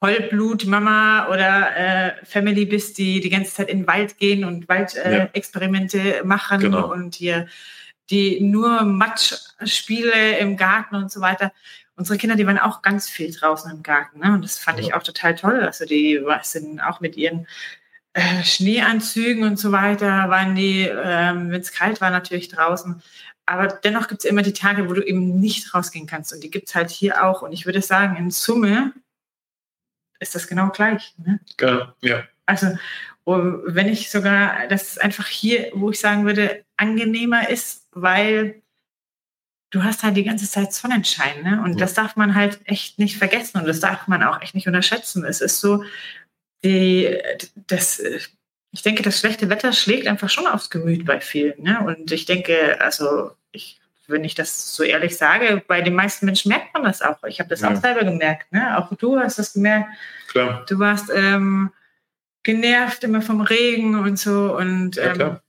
Vollblut-Mama 0.00 1.28
oder 1.28 1.76
äh, 1.76 2.24
Family 2.24 2.64
bist, 2.64 2.96
die 2.98 3.20
die 3.20 3.28
ganze 3.28 3.52
Zeit 3.52 3.68
in 3.68 3.80
den 3.80 3.86
Wald 3.86 4.18
gehen 4.18 4.44
und 4.44 4.68
Waldexperimente 4.68 6.18
äh, 6.18 6.24
machen 6.24 6.60
genau. 6.60 6.90
und 6.90 7.14
hier 7.14 7.48
die 8.10 8.40
nur 8.40 8.82
Matschspiele 8.82 10.38
im 10.38 10.56
Garten 10.56 10.96
und 10.96 11.10
so 11.10 11.20
weiter 11.20 11.52
unsere 12.00 12.18
Kinder, 12.18 12.34
die 12.34 12.46
waren 12.46 12.58
auch 12.58 12.80
ganz 12.80 13.10
viel 13.10 13.30
draußen 13.30 13.70
im 13.70 13.82
Garten. 13.82 14.20
Ne? 14.20 14.32
Und 14.32 14.42
das 14.42 14.58
fand 14.58 14.78
ja. 14.78 14.86
ich 14.86 14.94
auch 14.94 15.02
total 15.02 15.34
toll. 15.34 15.60
Also 15.60 15.84
die 15.84 16.18
sind 16.42 16.80
auch 16.80 17.00
mit 17.00 17.14
ihren 17.14 17.46
äh, 18.14 18.42
Schneeanzügen 18.42 19.44
und 19.44 19.58
so 19.58 19.70
weiter, 19.70 20.30
waren 20.30 20.54
die, 20.54 20.80
ähm, 20.80 21.50
wenn 21.50 21.60
es 21.60 21.72
kalt 21.72 22.00
war, 22.00 22.10
natürlich 22.10 22.48
draußen. 22.48 23.02
Aber 23.44 23.68
dennoch 23.68 24.08
gibt 24.08 24.24
es 24.24 24.30
immer 24.30 24.40
die 24.40 24.54
Tage, 24.54 24.88
wo 24.88 24.94
du 24.94 25.02
eben 25.02 25.38
nicht 25.40 25.74
rausgehen 25.74 26.06
kannst. 26.06 26.32
Und 26.32 26.42
die 26.42 26.50
gibt 26.50 26.68
es 26.68 26.74
halt 26.74 26.90
hier 26.90 27.22
auch. 27.22 27.42
Und 27.42 27.52
ich 27.52 27.66
würde 27.66 27.82
sagen, 27.82 28.16
in 28.16 28.30
Summe 28.30 28.94
ist 30.20 30.34
das 30.34 30.48
genau 30.48 30.70
gleich. 30.70 31.14
Ne? 31.18 31.38
Genau, 31.58 31.92
ja. 32.00 32.24
Also, 32.46 32.78
wenn 33.26 33.88
ich 33.88 34.10
sogar, 34.10 34.66
das 34.68 34.92
ist 34.92 35.00
einfach 35.00 35.26
hier, 35.26 35.70
wo 35.74 35.90
ich 35.90 36.00
sagen 36.00 36.24
würde, 36.24 36.64
angenehmer 36.76 37.48
ist, 37.48 37.86
weil 37.92 38.62
du 39.70 39.84
hast 39.84 40.02
halt 40.02 40.16
die 40.16 40.24
ganze 40.24 40.50
Zeit 40.50 40.72
Sonnenschein, 40.72 41.42
ne? 41.42 41.62
Und 41.64 41.72
ja. 41.72 41.78
das 41.78 41.94
darf 41.94 42.16
man 42.16 42.34
halt 42.34 42.60
echt 42.64 42.98
nicht 42.98 43.16
vergessen 43.16 43.58
und 43.58 43.66
das 43.66 43.80
darf 43.80 44.08
man 44.08 44.22
auch 44.22 44.42
echt 44.42 44.54
nicht 44.54 44.66
unterschätzen. 44.66 45.24
Es 45.24 45.40
ist 45.40 45.60
so, 45.60 45.84
die, 46.64 47.18
das, 47.68 48.02
ich 48.72 48.82
denke, 48.82 49.02
das 49.02 49.20
schlechte 49.20 49.48
Wetter 49.48 49.72
schlägt 49.72 50.06
einfach 50.06 50.28
schon 50.28 50.46
aufs 50.46 50.70
Gemüt 50.70 51.06
bei 51.06 51.20
vielen, 51.20 51.62
ne? 51.62 51.80
Und 51.80 52.10
ich 52.10 52.24
denke, 52.24 52.80
also 52.80 53.32
ich, 53.52 53.80
wenn 54.08 54.24
ich 54.24 54.34
das 54.34 54.74
so 54.74 54.82
ehrlich 54.82 55.16
sage, 55.16 55.62
bei 55.66 55.82
den 55.82 55.94
meisten 55.94 56.26
Menschen 56.26 56.48
merkt 56.48 56.74
man 56.74 56.82
das 56.82 57.00
auch. 57.00 57.22
Ich 57.24 57.38
habe 57.38 57.48
das 57.48 57.60
ja. 57.60 57.70
auch 57.70 57.76
selber 57.76 58.04
gemerkt, 58.04 58.50
ne? 58.52 58.76
Auch 58.76 58.92
du 58.96 59.18
hast 59.18 59.38
das 59.38 59.52
gemerkt. 59.52 59.88
Klar. 60.28 60.64
Du 60.68 60.78
warst 60.80 61.10
ähm, 61.14 61.70
genervt 62.42 63.04
immer 63.04 63.22
vom 63.22 63.40
Regen 63.40 63.98
und 63.98 64.18
so 64.18 64.56
und 64.56 64.96
ähm, 64.98 65.04
ja, 65.04 65.12
klar. 65.14 65.42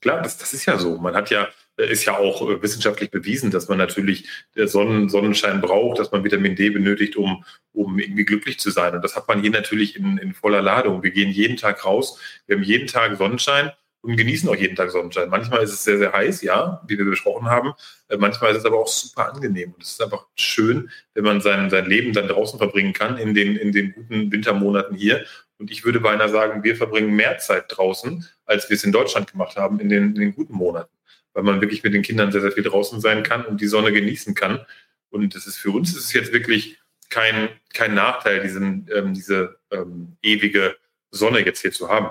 Klar, 0.00 0.22
das, 0.22 0.36
das 0.36 0.52
ist 0.52 0.66
ja 0.66 0.78
so. 0.78 0.98
Man 0.98 1.14
hat 1.14 1.30
ja 1.30 1.48
ist 1.76 2.04
ja 2.04 2.16
auch 2.16 2.48
äh, 2.48 2.62
wissenschaftlich 2.62 3.10
bewiesen, 3.10 3.50
dass 3.50 3.68
man 3.68 3.78
natürlich 3.78 4.28
der 4.54 4.68
Sonnen, 4.68 5.08
Sonnenschein 5.08 5.60
braucht, 5.60 5.98
dass 5.98 6.12
man 6.12 6.24
Vitamin 6.24 6.56
D 6.56 6.70
benötigt, 6.70 7.16
um, 7.16 7.44
um 7.72 7.98
irgendwie 7.98 8.24
glücklich 8.24 8.58
zu 8.58 8.70
sein. 8.70 8.94
Und 8.94 9.02
das 9.02 9.16
hat 9.16 9.28
man 9.28 9.40
hier 9.40 9.50
natürlich 9.50 9.96
in, 9.96 10.18
in 10.18 10.34
voller 10.34 10.62
Ladung. 10.62 11.02
Wir 11.02 11.10
gehen 11.10 11.30
jeden 11.30 11.56
Tag 11.56 11.84
raus, 11.84 12.18
wir 12.46 12.56
haben 12.56 12.62
jeden 12.62 12.86
Tag 12.86 13.16
Sonnenschein 13.16 13.72
und 14.02 14.16
genießen 14.16 14.48
auch 14.48 14.56
jeden 14.56 14.76
Tag 14.76 14.90
Sonnenschein. 14.90 15.30
Manchmal 15.30 15.62
ist 15.62 15.72
es 15.72 15.84
sehr, 15.84 15.96
sehr 15.96 16.12
heiß, 16.12 16.42
ja, 16.42 16.82
wie 16.86 16.98
wir 16.98 17.04
besprochen 17.04 17.46
haben. 17.46 17.72
Äh, 18.08 18.16
manchmal 18.16 18.52
ist 18.52 18.58
es 18.58 18.64
aber 18.64 18.80
auch 18.80 18.88
super 18.88 19.32
angenehm. 19.32 19.72
Und 19.72 19.82
es 19.82 19.92
ist 19.92 20.02
einfach 20.02 20.26
schön, 20.34 20.90
wenn 21.14 21.24
man 21.24 21.40
sein, 21.40 21.70
sein 21.70 21.86
Leben 21.86 22.12
dann 22.12 22.28
draußen 22.28 22.58
verbringen 22.58 22.92
kann, 22.92 23.16
in 23.16 23.32
den, 23.32 23.56
in 23.56 23.72
den 23.72 23.92
guten 23.92 24.30
Wintermonaten 24.30 24.96
hier. 24.96 25.24
Und 25.62 25.70
ich 25.70 25.84
würde 25.84 26.00
beinahe 26.00 26.28
sagen, 26.28 26.62
wir 26.62 26.76
verbringen 26.76 27.14
mehr 27.14 27.38
Zeit 27.38 27.64
draußen, 27.68 28.28
als 28.44 28.68
wir 28.68 28.74
es 28.74 28.84
in 28.84 28.92
Deutschland 28.92 29.30
gemacht 29.32 29.56
haben, 29.56 29.80
in 29.80 29.88
den, 29.88 30.14
in 30.14 30.20
den 30.20 30.34
guten 30.34 30.54
Monaten 30.54 30.90
weil 31.34 31.42
man 31.42 31.60
wirklich 31.60 31.82
mit 31.82 31.94
den 31.94 32.02
Kindern 32.02 32.32
sehr, 32.32 32.40
sehr 32.40 32.52
viel 32.52 32.62
draußen 32.62 33.00
sein 33.00 33.22
kann 33.22 33.44
und 33.44 33.60
die 33.60 33.66
Sonne 33.66 33.92
genießen 33.92 34.34
kann. 34.34 34.64
Und 35.10 35.34
das 35.34 35.46
ist 35.46 35.56
für 35.56 35.70
uns 35.70 35.90
ist 35.90 36.04
es 36.04 36.12
jetzt 36.12 36.32
wirklich 36.32 36.78
kein, 37.10 37.48
kein 37.72 37.94
Nachteil, 37.94 38.42
diesen, 38.42 38.88
ähm, 38.94 39.14
diese 39.14 39.58
ähm, 39.70 40.16
ewige 40.22 40.76
Sonne 41.10 41.40
jetzt 41.44 41.60
hier 41.60 41.72
zu 41.72 41.88
haben. 41.88 42.10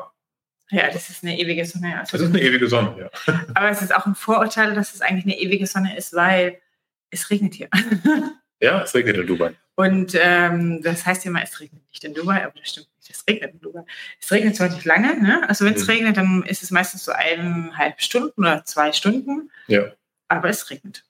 Ja, 0.69 0.89
das 0.91 1.09
ist 1.09 1.23
eine 1.23 1.37
ewige 1.37 1.65
Sonne. 1.65 1.99
Also 1.99 2.17
das 2.17 2.27
ist 2.27 2.33
eine 2.33 2.41
ewige 2.41 2.67
Sonne, 2.67 2.95
ja. 2.97 3.35
Aber 3.55 3.69
es 3.69 3.81
ist 3.81 3.93
auch 3.93 4.05
ein 4.05 4.15
Vorurteil, 4.15 4.73
dass 4.73 4.93
es 4.93 5.01
eigentlich 5.01 5.25
eine 5.25 5.39
ewige 5.39 5.67
Sonne 5.67 5.97
ist, 5.97 6.13
weil 6.13 6.59
es 7.09 7.29
regnet 7.29 7.55
hier. 7.55 7.69
Ja, 8.63 8.83
es 8.83 8.93
regnet 8.93 9.17
in 9.17 9.25
Dubai. 9.25 9.55
Und 9.81 10.15
ähm, 10.15 10.81
das 10.83 11.07
heißt 11.07 11.25
ja 11.25 11.31
immer, 11.31 11.41
es 11.41 11.59
regnet 11.59 11.81
nicht 11.89 12.03
in 12.03 12.13
Dubai, 12.13 12.43
aber 12.43 12.53
das 12.59 12.69
stimmt 12.69 12.87
nicht, 12.99 13.09
es 13.09 13.23
regnet 13.27 13.53
in 13.53 13.61
Dubai. 13.61 13.83
Es 14.21 14.31
regnet 14.31 14.55
zwar 14.55 14.69
nicht 14.69 14.85
lange, 14.85 15.19
ne? 15.19 15.49
also 15.49 15.65
wenn 15.65 15.73
es 15.73 15.85
mhm. 15.85 15.89
regnet, 15.89 16.17
dann 16.17 16.43
ist 16.43 16.61
es 16.61 16.69
meistens 16.69 17.05
so 17.05 17.11
eineinhalb 17.11 17.99
Stunden 17.99 18.41
oder 18.41 18.63
zwei 18.63 18.91
Stunden. 18.91 19.49
Ja. 19.67 19.91
aber 20.27 20.49
es 20.49 20.69
regnet. 20.69 21.03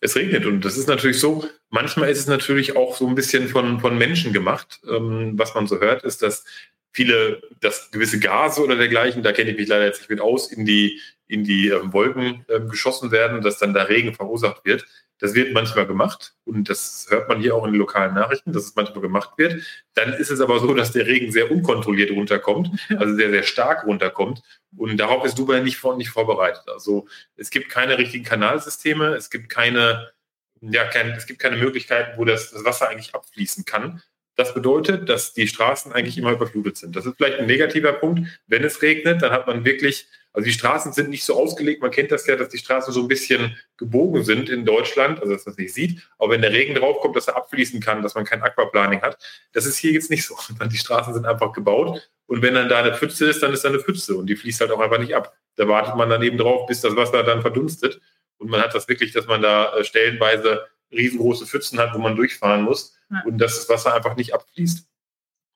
Es 0.00 0.16
regnet 0.16 0.44
und 0.44 0.64
das 0.64 0.76
ist 0.76 0.88
natürlich 0.88 1.20
so, 1.20 1.48
manchmal 1.70 2.10
ist 2.10 2.18
es 2.18 2.26
natürlich 2.26 2.76
auch 2.76 2.96
so 2.96 3.06
ein 3.06 3.14
bisschen 3.14 3.48
von, 3.48 3.78
von 3.78 3.96
Menschen 3.96 4.32
gemacht. 4.32 4.80
Ähm, 4.90 5.34
was 5.36 5.54
man 5.54 5.68
so 5.68 5.78
hört, 5.78 6.02
ist, 6.02 6.22
dass 6.22 6.44
viele, 6.90 7.42
dass 7.60 7.92
gewisse 7.92 8.18
Gase 8.18 8.60
oder 8.60 8.74
dergleichen, 8.74 9.22
da 9.22 9.32
kenne 9.32 9.50
ich 9.50 9.56
mich 9.56 9.68
leider 9.68 9.84
jetzt 9.84 10.00
nicht 10.00 10.10
mit 10.10 10.20
aus, 10.20 10.50
in 10.50 10.64
die, 10.64 11.00
in 11.28 11.44
die 11.44 11.68
ähm, 11.68 11.92
Wolken 11.92 12.44
ähm, 12.48 12.68
geschossen 12.68 13.10
werden, 13.10 13.42
dass 13.42 13.58
dann 13.58 13.74
da 13.74 13.82
Regen 13.82 14.14
verursacht 14.14 14.64
wird. 14.64 14.86
Das 15.18 15.34
wird 15.34 15.54
manchmal 15.54 15.86
gemacht 15.86 16.34
und 16.44 16.68
das 16.68 17.06
hört 17.08 17.28
man 17.28 17.40
hier 17.40 17.54
auch 17.54 17.64
in 17.64 17.72
den 17.72 17.78
lokalen 17.78 18.14
Nachrichten, 18.14 18.52
dass 18.52 18.64
es 18.64 18.76
manchmal 18.76 19.00
gemacht 19.00 19.30
wird. 19.36 19.62
Dann 19.94 20.12
ist 20.12 20.30
es 20.30 20.40
aber 20.40 20.60
so, 20.60 20.74
dass 20.74 20.92
der 20.92 21.06
Regen 21.06 21.32
sehr 21.32 21.50
unkontrolliert 21.50 22.10
runterkommt, 22.10 22.70
also 22.98 23.14
sehr, 23.14 23.30
sehr 23.30 23.42
stark 23.42 23.86
runterkommt. 23.86 24.42
Und 24.76 24.98
darauf 24.98 25.24
ist 25.24 25.38
Dubai 25.38 25.60
nicht, 25.60 25.78
vor, 25.78 25.96
nicht 25.96 26.10
vorbereitet. 26.10 26.64
Also 26.68 27.06
es 27.36 27.48
gibt 27.50 27.70
keine 27.70 27.96
richtigen 27.96 28.24
Kanalsysteme, 28.24 29.14
es 29.14 29.30
gibt 29.30 29.48
keine, 29.48 30.12
ja, 30.60 30.84
kein, 30.84 31.10
es 31.12 31.26
gibt 31.26 31.40
keine 31.40 31.56
Möglichkeiten, 31.56 32.18
wo 32.18 32.26
das, 32.26 32.50
das 32.50 32.64
Wasser 32.64 32.88
eigentlich 32.88 33.14
abfließen 33.14 33.64
kann. 33.64 34.02
Das 34.36 34.52
bedeutet, 34.52 35.08
dass 35.08 35.32
die 35.32 35.48
Straßen 35.48 35.94
eigentlich 35.94 36.18
immer 36.18 36.32
überflutet 36.32 36.76
sind. 36.76 36.94
Das 36.94 37.06
ist 37.06 37.16
vielleicht 37.16 37.38
ein 37.38 37.46
negativer 37.46 37.94
Punkt. 37.94 38.28
Wenn 38.46 38.64
es 38.64 38.82
regnet, 38.82 39.22
dann 39.22 39.32
hat 39.32 39.46
man 39.46 39.64
wirklich 39.64 40.08
also 40.36 40.44
die 40.44 40.52
Straßen 40.52 40.92
sind 40.92 41.08
nicht 41.08 41.24
so 41.24 41.34
ausgelegt. 41.34 41.80
Man 41.80 41.90
kennt 41.90 42.12
das 42.12 42.26
ja, 42.26 42.36
dass 42.36 42.50
die 42.50 42.58
Straßen 42.58 42.92
so 42.92 43.00
ein 43.00 43.08
bisschen 43.08 43.56
gebogen 43.78 44.22
sind 44.22 44.50
in 44.50 44.66
Deutschland, 44.66 45.18
also 45.18 45.32
dass 45.32 45.46
man 45.46 45.54
es 45.54 45.58
nicht 45.58 45.72
sieht. 45.72 46.06
Aber 46.18 46.32
wenn 46.32 46.42
der 46.42 46.52
Regen 46.52 46.74
draufkommt, 46.74 47.16
dass 47.16 47.26
er 47.26 47.36
abfließen 47.36 47.80
kann, 47.80 48.02
dass 48.02 48.14
man 48.14 48.26
kein 48.26 48.42
Aquaplaning 48.42 49.00
hat. 49.00 49.16
Das 49.54 49.64
ist 49.64 49.78
hier 49.78 49.92
jetzt 49.92 50.10
nicht 50.10 50.26
so. 50.26 50.36
Die 50.70 50.76
Straßen 50.76 51.14
sind 51.14 51.24
einfach 51.24 51.52
gebaut. 51.54 52.06
Und 52.26 52.42
wenn 52.42 52.52
dann 52.52 52.68
da 52.68 52.80
eine 52.80 52.94
Pfütze 52.94 53.30
ist, 53.30 53.42
dann 53.42 53.54
ist 53.54 53.64
da 53.64 53.70
eine 53.70 53.80
Pfütze. 53.80 54.14
Und 54.14 54.26
die 54.26 54.36
fließt 54.36 54.60
halt 54.60 54.72
auch 54.72 54.80
einfach 54.80 54.98
nicht 54.98 55.14
ab. 55.16 55.34
Da 55.54 55.68
wartet 55.68 55.96
man 55.96 56.10
dann 56.10 56.22
eben 56.22 56.36
drauf, 56.36 56.66
bis 56.66 56.82
das 56.82 56.94
Wasser 56.96 57.22
dann 57.22 57.40
verdunstet. 57.40 58.02
Und 58.36 58.50
man 58.50 58.60
hat 58.60 58.74
das 58.74 58.88
wirklich, 58.88 59.12
dass 59.12 59.26
man 59.26 59.40
da 59.40 59.74
äh, 59.74 59.84
stellenweise 59.84 60.66
riesengroße 60.92 61.46
Pfützen 61.46 61.78
hat, 61.78 61.94
wo 61.94 61.98
man 61.98 62.14
durchfahren 62.14 62.60
muss. 62.60 62.94
Und 63.24 63.38
dass 63.38 63.56
das 63.56 63.70
Wasser 63.70 63.94
einfach 63.94 64.16
nicht 64.16 64.34
abfließt. 64.34 64.86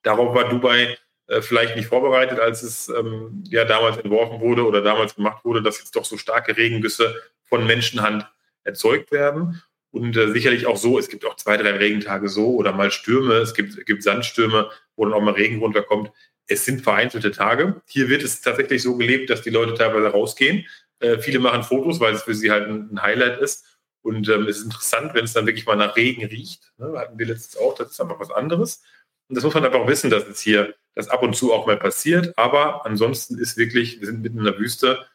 Darauf 0.01 0.33
war 0.33 0.49
Dubai 0.49 0.97
äh, 1.31 1.41
vielleicht 1.41 1.77
nicht 1.77 1.87
vorbereitet, 1.87 2.39
als 2.39 2.61
es 2.61 2.89
ähm, 2.89 3.43
ja 3.47 3.63
damals 3.63 3.97
entworfen 3.97 4.41
wurde 4.41 4.65
oder 4.65 4.81
damals 4.81 5.15
gemacht 5.15 5.45
wurde, 5.45 5.61
dass 5.61 5.79
jetzt 5.79 5.95
doch 5.95 6.03
so 6.03 6.17
starke 6.17 6.57
Regengüsse 6.57 7.15
von 7.45 7.65
Menschenhand 7.65 8.29
erzeugt 8.65 9.13
werden. 9.13 9.61
Und 9.91 10.17
äh, 10.17 10.31
sicherlich 10.31 10.65
auch 10.67 10.75
so, 10.75 10.99
es 10.99 11.07
gibt 11.07 11.25
auch 11.25 11.37
zwei, 11.37 11.55
drei 11.55 11.71
Regentage 11.71 12.27
so 12.27 12.55
oder 12.55 12.73
mal 12.73 12.91
Stürme, 12.91 13.35
es 13.35 13.53
gibt, 13.53 13.85
gibt 13.85 14.03
Sandstürme, 14.03 14.69
wo 14.97 15.05
dann 15.05 15.13
auch 15.13 15.21
mal 15.21 15.33
Regen 15.33 15.59
runterkommt. 15.59 16.11
Es 16.47 16.65
sind 16.65 16.81
vereinzelte 16.81 17.31
Tage. 17.31 17.81
Hier 17.85 18.09
wird 18.09 18.23
es 18.23 18.41
tatsächlich 18.41 18.83
so 18.83 18.97
gelebt, 18.97 19.29
dass 19.29 19.41
die 19.41 19.51
Leute 19.51 19.73
teilweise 19.73 20.09
rausgehen. 20.09 20.65
Äh, 20.99 21.19
viele 21.19 21.39
machen 21.39 21.63
Fotos, 21.63 22.01
weil 22.01 22.13
es 22.13 22.23
für 22.23 22.35
sie 22.35 22.51
halt 22.51 22.67
ein, 22.67 22.89
ein 22.91 23.01
Highlight 23.01 23.39
ist. 23.39 23.65
Und 24.01 24.27
ähm, 24.27 24.47
es 24.47 24.57
ist 24.57 24.65
interessant, 24.65 25.13
wenn 25.13 25.23
es 25.23 25.33
dann 25.33 25.45
wirklich 25.45 25.65
mal 25.65 25.77
nach 25.77 25.95
Regen 25.95 26.25
riecht. 26.25 26.73
Ne? 26.77 26.93
Hatten 26.97 27.17
wir 27.17 27.27
letztens 27.27 27.55
auch, 27.57 27.75
das 27.75 27.91
ist 27.91 28.01
einfach 28.01 28.19
was 28.19 28.31
anderes. 28.31 28.81
Und 29.31 29.35
das 29.35 29.45
muss 29.45 29.53
man 29.53 29.63
einfach 29.63 29.87
wissen, 29.87 30.09
dass 30.09 30.27
es 30.27 30.41
hier 30.41 30.75
das 30.93 31.07
ab 31.07 31.23
und 31.23 31.37
zu 31.37 31.53
auch 31.53 31.65
mal 31.65 31.77
passiert. 31.77 32.37
Aber 32.37 32.85
ansonsten 32.85 33.37
ist 33.37 33.55
wirklich, 33.55 34.01
wir 34.01 34.07
sind 34.07 34.21
mitten 34.21 34.39
in 34.39 34.43
der 34.43 34.59
Wüste, 34.59 35.05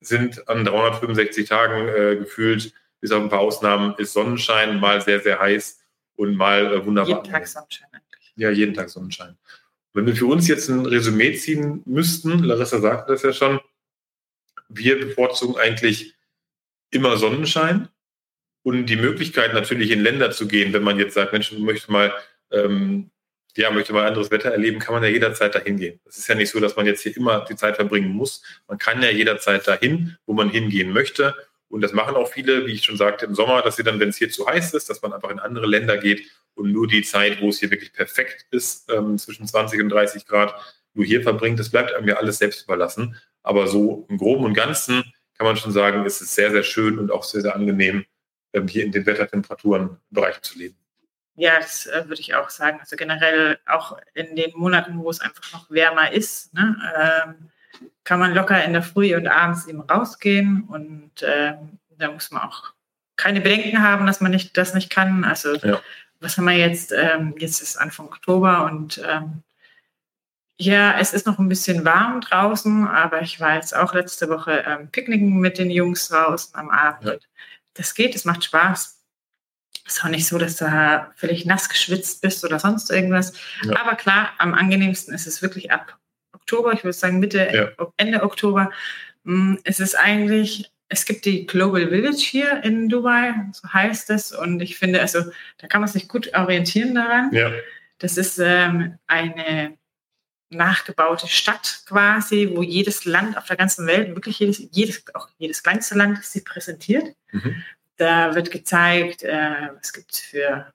sind 0.00 0.46
an 0.50 0.66
365 0.66 1.48
Tagen 1.48 1.88
äh, 1.88 2.16
gefühlt, 2.16 2.74
bis 3.00 3.10
auf 3.10 3.22
ein 3.22 3.30
paar 3.30 3.38
Ausnahmen, 3.40 3.94
ist 3.96 4.12
Sonnenschein, 4.12 4.78
mal 4.80 5.00
sehr, 5.00 5.20
sehr 5.20 5.40
heiß 5.40 5.80
und 6.16 6.36
mal 6.36 6.74
äh, 6.74 6.84
wunderbar. 6.84 7.22
Jeden 7.22 7.32
Tag 7.32 7.46
Sonnenschein 7.46 7.88
eigentlich. 7.90 8.34
Ja, 8.36 8.50
jeden 8.50 8.74
Tag 8.74 8.90
Sonnenschein. 8.90 9.38
Wenn 9.94 10.04
wir 10.04 10.14
für 10.14 10.26
uns 10.26 10.46
jetzt 10.46 10.68
ein 10.68 10.84
Resümee 10.84 11.32
ziehen 11.32 11.80
müssten, 11.86 12.44
Larissa 12.44 12.80
sagte 12.80 13.12
das 13.12 13.22
ja 13.22 13.32
schon, 13.32 13.60
wir 14.68 15.00
bevorzugen 15.00 15.56
eigentlich 15.58 16.16
immer 16.90 17.16
Sonnenschein 17.16 17.88
und 18.62 18.84
die 18.90 18.96
Möglichkeit 18.96 19.54
natürlich 19.54 19.90
in 19.90 20.02
Länder 20.02 20.32
zu 20.32 20.48
gehen, 20.48 20.74
wenn 20.74 20.82
man 20.82 20.98
jetzt 20.98 21.14
sagt, 21.14 21.32
Mensch, 21.32 21.50
man 21.50 21.62
möchte 21.62 21.90
mal 21.90 22.12
ähm, 22.50 23.10
ja, 23.56 23.70
möchte 23.70 23.92
mal 23.92 24.06
anderes 24.06 24.30
Wetter 24.30 24.50
erleben, 24.50 24.78
kann 24.78 24.94
man 24.94 25.02
ja 25.02 25.08
jederzeit 25.08 25.54
dahin 25.54 25.76
gehen. 25.76 26.00
Es 26.04 26.18
ist 26.18 26.28
ja 26.28 26.34
nicht 26.34 26.50
so, 26.50 26.60
dass 26.60 26.76
man 26.76 26.86
jetzt 26.86 27.02
hier 27.02 27.16
immer 27.16 27.44
die 27.48 27.56
Zeit 27.56 27.76
verbringen 27.76 28.10
muss. 28.10 28.42
Man 28.68 28.78
kann 28.78 29.02
ja 29.02 29.10
jederzeit 29.10 29.66
dahin, 29.66 30.16
wo 30.26 30.32
man 30.32 30.50
hingehen 30.50 30.92
möchte. 30.92 31.34
Und 31.68 31.80
das 31.80 31.92
machen 31.92 32.14
auch 32.16 32.30
viele, 32.30 32.66
wie 32.66 32.72
ich 32.72 32.84
schon 32.84 32.96
sagte, 32.96 33.26
im 33.26 33.34
Sommer, 33.34 33.62
dass 33.62 33.76
sie 33.76 33.82
dann, 33.82 33.98
wenn 34.00 34.10
es 34.10 34.16
hier 34.16 34.30
zu 34.30 34.46
heiß 34.46 34.74
ist, 34.74 34.90
dass 34.90 35.02
man 35.02 35.12
einfach 35.12 35.30
in 35.30 35.38
andere 35.38 35.66
Länder 35.66 35.98
geht 35.98 36.22
und 36.54 36.72
nur 36.72 36.86
die 36.86 37.02
Zeit, 37.02 37.40
wo 37.40 37.48
es 37.48 37.58
hier 37.58 37.70
wirklich 37.70 37.92
perfekt 37.92 38.46
ist, 38.50 38.90
ähm, 38.90 39.18
zwischen 39.18 39.46
20 39.46 39.80
und 39.82 39.88
30 39.88 40.26
Grad, 40.26 40.54
nur 40.94 41.04
hier 41.04 41.22
verbringt. 41.22 41.58
Das 41.58 41.70
bleibt 41.70 41.92
einem 41.92 42.08
ja 42.08 42.16
alles 42.16 42.38
selbst 42.38 42.64
überlassen. 42.64 43.16
Aber 43.42 43.66
so 43.66 44.06
im 44.08 44.18
Groben 44.18 44.44
und 44.44 44.54
Ganzen 44.54 45.04
kann 45.36 45.46
man 45.46 45.56
schon 45.56 45.72
sagen, 45.72 46.04
ist 46.06 46.20
es 46.20 46.34
sehr, 46.34 46.50
sehr 46.50 46.62
schön 46.62 46.98
und 46.98 47.10
auch 47.10 47.24
sehr, 47.24 47.42
sehr 47.42 47.54
angenehm, 47.54 48.04
ähm, 48.52 48.68
hier 48.68 48.84
in 48.84 48.92
den 48.92 49.04
Wettertemperaturen 49.04 49.98
Bereichen 50.10 50.42
zu 50.42 50.58
leben. 50.58 50.76
Ja, 51.36 51.58
das 51.58 51.86
äh, 51.86 52.08
würde 52.08 52.20
ich 52.20 52.34
auch 52.34 52.50
sagen. 52.50 52.78
Also 52.80 52.96
generell 52.96 53.58
auch 53.66 53.98
in 54.14 54.36
den 54.36 54.52
Monaten, 54.54 54.98
wo 54.98 55.10
es 55.10 55.20
einfach 55.20 55.52
noch 55.52 55.70
wärmer 55.70 56.12
ist, 56.12 56.54
ne, 56.54 56.76
ähm, 56.96 57.50
kann 58.04 58.20
man 58.20 58.34
locker 58.34 58.62
in 58.62 58.72
der 58.72 58.82
Früh 58.82 59.16
und 59.16 59.26
abends 59.26 59.66
eben 59.66 59.80
rausgehen 59.80 60.64
und 60.68 61.10
ähm, 61.22 61.78
da 61.98 62.10
muss 62.10 62.30
man 62.30 62.42
auch 62.42 62.72
keine 63.16 63.40
Bedenken 63.40 63.82
haben, 63.82 64.06
dass 64.06 64.20
man 64.20 64.30
nicht, 64.30 64.56
das 64.56 64.74
nicht 64.74 64.90
kann. 64.90 65.24
Also 65.24 65.54
ja. 65.56 65.80
was 66.20 66.36
haben 66.36 66.44
wir 66.44 66.56
jetzt? 66.56 66.92
Ähm, 66.92 67.34
jetzt 67.38 67.60
ist 67.62 67.76
Anfang 67.76 68.06
Oktober 68.06 68.64
und 68.64 69.02
ähm, 69.04 69.42
ja, 70.56 70.98
es 70.98 71.12
ist 71.12 71.26
noch 71.26 71.38
ein 71.38 71.48
bisschen 71.48 71.84
warm 71.84 72.20
draußen, 72.20 72.86
aber 72.86 73.22
ich 73.22 73.40
war 73.40 73.56
jetzt 73.56 73.74
auch 73.74 73.92
letzte 73.92 74.28
Woche 74.28 74.64
ähm, 74.66 74.88
picknicken 74.88 75.38
mit 75.38 75.58
den 75.58 75.70
Jungs 75.70 76.08
draußen 76.08 76.54
am 76.54 76.70
Abend. 76.70 77.04
Ja. 77.04 77.16
Das 77.74 77.94
geht, 77.94 78.14
es 78.14 78.24
macht 78.24 78.44
Spaß 78.44 79.03
ist 79.86 80.04
auch 80.04 80.08
nicht 80.08 80.26
so, 80.26 80.38
dass 80.38 80.56
du 80.56 81.12
völlig 81.14 81.44
nass 81.44 81.68
geschwitzt 81.68 82.22
bist 82.22 82.44
oder 82.44 82.58
sonst 82.58 82.90
irgendwas. 82.90 83.34
Ja. 83.64 83.80
Aber 83.80 83.96
klar, 83.96 84.32
am 84.38 84.54
angenehmsten 84.54 85.14
ist 85.14 85.26
es 85.26 85.42
wirklich 85.42 85.70
ab 85.70 85.98
Oktober, 86.32 86.72
ich 86.72 86.84
würde 86.84 86.94
sagen 86.94 87.20
Mitte, 87.20 87.74
ja. 87.78 87.86
Ende 87.96 88.22
Oktober. 88.22 88.70
Mm, 89.24 89.56
es 89.64 89.80
ist 89.80 89.94
eigentlich, 89.94 90.72
es 90.88 91.04
gibt 91.04 91.24
die 91.24 91.46
Global 91.46 91.88
Village 91.88 92.18
hier 92.18 92.62
in 92.64 92.88
Dubai, 92.88 93.34
so 93.52 93.72
heißt 93.72 94.10
es. 94.10 94.32
Und 94.32 94.60
ich 94.60 94.78
finde, 94.78 95.00
also 95.00 95.22
da 95.58 95.66
kann 95.66 95.80
man 95.80 95.88
sich 95.88 96.08
gut 96.08 96.34
orientieren 96.34 96.94
daran. 96.94 97.30
Ja. 97.32 97.50
Das 97.98 98.16
ist 98.16 98.38
ähm, 98.38 98.98
eine 99.06 99.76
nachgebaute 100.50 101.26
Stadt 101.26 101.82
quasi, 101.86 102.50
wo 102.54 102.62
jedes 102.62 103.04
Land 103.04 103.36
auf 103.36 103.46
der 103.46 103.56
ganzen 103.56 103.86
Welt, 103.86 104.14
wirklich 104.14 104.38
jedes, 104.38 104.66
jedes, 104.70 105.04
auch 105.14 105.28
jedes 105.38 105.62
kleinste 105.62 105.96
Land 105.96 106.22
sich 106.24 106.44
präsentiert. 106.44 107.14
Mhm. 107.32 107.62
Da 107.96 108.34
wird 108.34 108.50
gezeigt, 108.50 109.22
äh, 109.22 109.70
was 109.76 109.92
gibt 109.92 110.12
es 110.12 110.20
für 110.20 110.72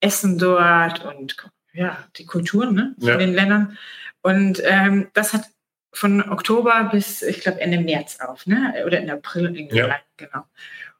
Essen 0.00 0.38
dort 0.38 1.04
und 1.04 1.36
ja, 1.72 1.98
die 2.16 2.26
Kulturen 2.26 2.74
ne, 2.74 2.94
von 2.98 3.08
ja. 3.08 3.16
den 3.16 3.32
Ländern. 3.32 3.78
Und 4.22 4.60
ähm, 4.64 5.08
das 5.14 5.32
hat 5.32 5.44
von 5.92 6.28
Oktober 6.30 6.88
bis, 6.92 7.22
ich 7.22 7.40
glaube, 7.40 7.60
Ende 7.60 7.80
März 7.80 8.20
auf, 8.20 8.46
ne? 8.46 8.84
Oder 8.86 9.00
in 9.00 9.10
April, 9.10 9.68
ja. 9.72 9.98
genau. 10.16 10.44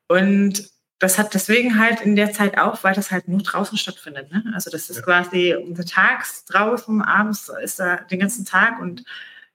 Und 0.09 0.71
das 1.00 1.19
hat 1.19 1.33
deswegen 1.33 1.79
halt 1.79 2.02
in 2.02 2.14
der 2.14 2.33
Zeit 2.33 2.59
auf, 2.59 2.85
weil 2.85 2.95
das 2.95 3.11
halt 3.11 3.26
nur 3.26 3.43
draußen 3.43 3.79
stattfindet. 3.79 4.31
Ne? 4.31 4.45
Also 4.55 4.71
das 4.71 4.90
ist 4.90 4.97
ja. 4.97 5.02
quasi 5.02 5.55
untertags 5.55 6.45
draußen, 6.45 7.00
abends 7.02 7.50
ist 7.62 7.81
da 7.81 7.97
den 7.97 8.21
ganzen 8.21 8.45
Tag 8.45 8.81
und 8.81 9.05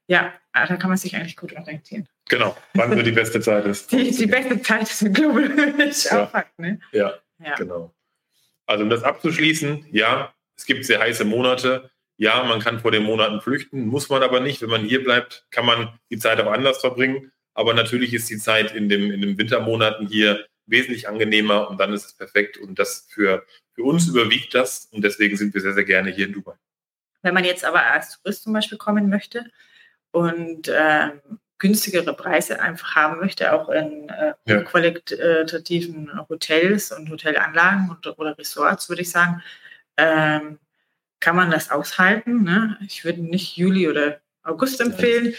ja, 0.07 0.33
da 0.53 0.75
kann 0.77 0.89
man 0.89 0.97
sich 0.97 1.15
eigentlich 1.15 1.37
gut 1.37 1.55
orientieren. 1.55 2.07
Genau, 2.27 2.57
wann 2.73 2.95
so 2.95 3.03
die 3.03 3.11
beste 3.11 3.39
Zeit 3.39 3.65
ist. 3.65 3.91
Die, 3.91 4.09
die 4.09 4.25
beste 4.25 4.61
Zeit 4.61 4.83
ist 4.83 5.01
ein 5.03 5.13
Global 5.13 5.51
ja. 5.77 6.27
Fakt, 6.27 6.57
ne? 6.57 6.79
Ja, 6.91 7.13
ja, 7.43 7.55
genau. 7.55 7.93
Also 8.65 8.83
um 8.83 8.89
das 8.89 9.03
abzuschließen, 9.03 9.85
ja, 9.91 10.33
es 10.57 10.65
gibt 10.65 10.85
sehr 10.85 10.99
heiße 10.99 11.25
Monate. 11.25 11.91
Ja, 12.17 12.43
man 12.43 12.59
kann 12.59 12.79
vor 12.79 12.91
den 12.91 13.03
Monaten 13.03 13.41
flüchten, 13.41 13.85
muss 13.85 14.09
man 14.09 14.23
aber 14.23 14.39
nicht. 14.39 14.61
Wenn 14.61 14.69
man 14.69 14.85
hier 14.85 15.03
bleibt, 15.03 15.45
kann 15.51 15.65
man 15.65 15.99
die 16.09 16.17
Zeit 16.17 16.39
auch 16.39 16.51
anders 16.51 16.79
verbringen. 16.79 17.31
Aber 17.53 17.73
natürlich 17.73 18.13
ist 18.13 18.29
die 18.29 18.37
Zeit 18.37 18.73
in, 18.73 18.89
dem, 18.89 19.11
in 19.11 19.21
den 19.21 19.37
Wintermonaten 19.37 20.07
hier 20.07 20.45
wesentlich 20.65 21.07
angenehmer 21.07 21.69
und 21.69 21.79
dann 21.79 21.93
ist 21.93 22.05
es 22.05 22.13
perfekt. 22.13 22.57
Und 22.57 22.79
das 22.79 23.07
für, 23.09 23.45
für 23.73 23.83
uns 23.83 24.07
überwiegt 24.07 24.55
das 24.55 24.87
und 24.91 25.03
deswegen 25.03 25.37
sind 25.37 25.53
wir 25.53 25.61
sehr, 25.61 25.73
sehr 25.73 25.83
gerne 25.83 26.09
hier 26.09 26.25
in 26.25 26.33
Dubai. 26.33 26.55
Wenn 27.21 27.33
man 27.33 27.43
jetzt 27.43 27.65
aber 27.65 27.83
als 27.83 28.17
Tourist 28.17 28.43
zum 28.43 28.53
Beispiel 28.53 28.77
kommen 28.77 29.09
möchte 29.09 29.51
und 30.11 30.71
ähm, 30.73 31.21
günstigere 31.57 32.13
Preise 32.13 32.59
einfach 32.59 32.95
haben 32.95 33.19
möchte, 33.19 33.53
auch 33.53 33.69
in 33.69 34.09
äh, 34.09 34.33
ja. 34.45 34.61
qualitativen 34.61 36.11
Hotels 36.27 36.91
und 36.91 37.09
Hotelanlagen 37.09 37.89
und, 37.89 38.05
oder 38.19 38.37
Resorts, 38.37 38.89
würde 38.89 39.03
ich 39.03 39.11
sagen, 39.11 39.41
ähm, 39.97 40.59
kann 41.19 41.35
man 41.35 41.51
das 41.51 41.71
aushalten. 41.71 42.43
Ne? 42.43 42.77
Ich 42.85 43.05
würde 43.05 43.21
nicht 43.21 43.57
Juli 43.57 43.87
oder 43.87 44.19
August 44.43 44.79
empfehlen, 44.81 45.33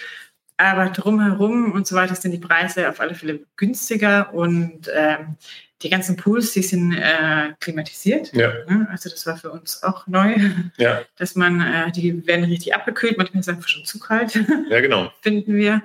aber 0.56 0.90
drumherum 0.90 1.72
und 1.72 1.86
so 1.86 1.96
weiter 1.96 2.14
sind 2.14 2.32
die 2.32 2.38
Preise 2.38 2.88
auf 2.88 3.00
alle 3.00 3.14
Fälle 3.14 3.40
günstiger 3.56 4.32
und 4.32 4.90
ähm, 4.92 5.36
die 5.82 5.90
ganzen 5.90 6.16
Pools, 6.16 6.52
die 6.52 6.62
sind 6.62 6.94
äh, 6.94 7.52
klimatisiert. 7.60 8.32
Ja. 8.32 8.52
Ne? 8.66 8.88
Also 8.90 9.10
das 9.10 9.26
war 9.26 9.36
für 9.36 9.50
uns 9.50 9.82
auch 9.82 10.06
neu, 10.06 10.34
ja. 10.78 11.02
dass 11.16 11.34
man, 11.34 11.60
äh, 11.60 11.92
die 11.92 12.26
werden 12.26 12.44
richtig 12.44 12.74
abgekühlt, 12.74 13.18
manchmal 13.18 13.40
ist 13.40 13.48
es 13.48 13.54
einfach 13.54 13.68
schon 13.68 13.84
zu 13.84 13.98
kalt. 13.98 14.34
Ja, 14.70 14.80
genau. 14.80 15.12
Finden 15.20 15.54
wir. 15.54 15.82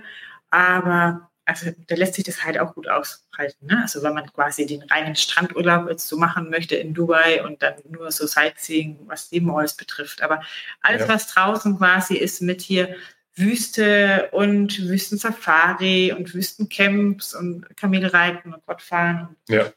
Aber 0.50 1.30
also 1.46 1.72
da 1.88 1.96
lässt 1.96 2.14
sich 2.16 2.24
das 2.24 2.44
halt 2.44 2.58
auch 2.60 2.74
gut 2.74 2.88
aushalten. 2.88 3.66
Ne? 3.66 3.80
Also 3.82 4.02
wenn 4.04 4.14
man 4.14 4.32
quasi 4.32 4.66
den 4.66 4.84
reinen 4.84 5.16
Strandurlaub 5.16 5.90
jetzt 5.90 6.08
so 6.08 6.18
machen 6.18 6.50
möchte 6.50 6.76
in 6.76 6.94
Dubai 6.94 7.44
und 7.44 7.62
dann 7.62 7.74
nur 7.90 8.12
so 8.12 8.26
Sightseeing, 8.26 9.00
was 9.08 9.30
die 9.30 9.42
Malls 9.42 9.76
betrifft. 9.76 10.22
Aber 10.22 10.42
alles, 10.82 11.02
ja. 11.02 11.10
was 11.10 11.28
draußen 11.28 11.78
quasi 11.78 12.16
ist 12.16 12.42
mit 12.42 12.62
hier 12.62 12.96
Wüste 13.36 14.30
und 14.32 14.88
Wüstensafari 14.90 16.14
und 16.18 16.34
Wüstencamps 16.34 17.34
und 17.34 17.66
Kamelreiten 17.78 18.54
und 18.54 18.68
Radfahren. 18.68 19.36
Ja, 19.48 19.72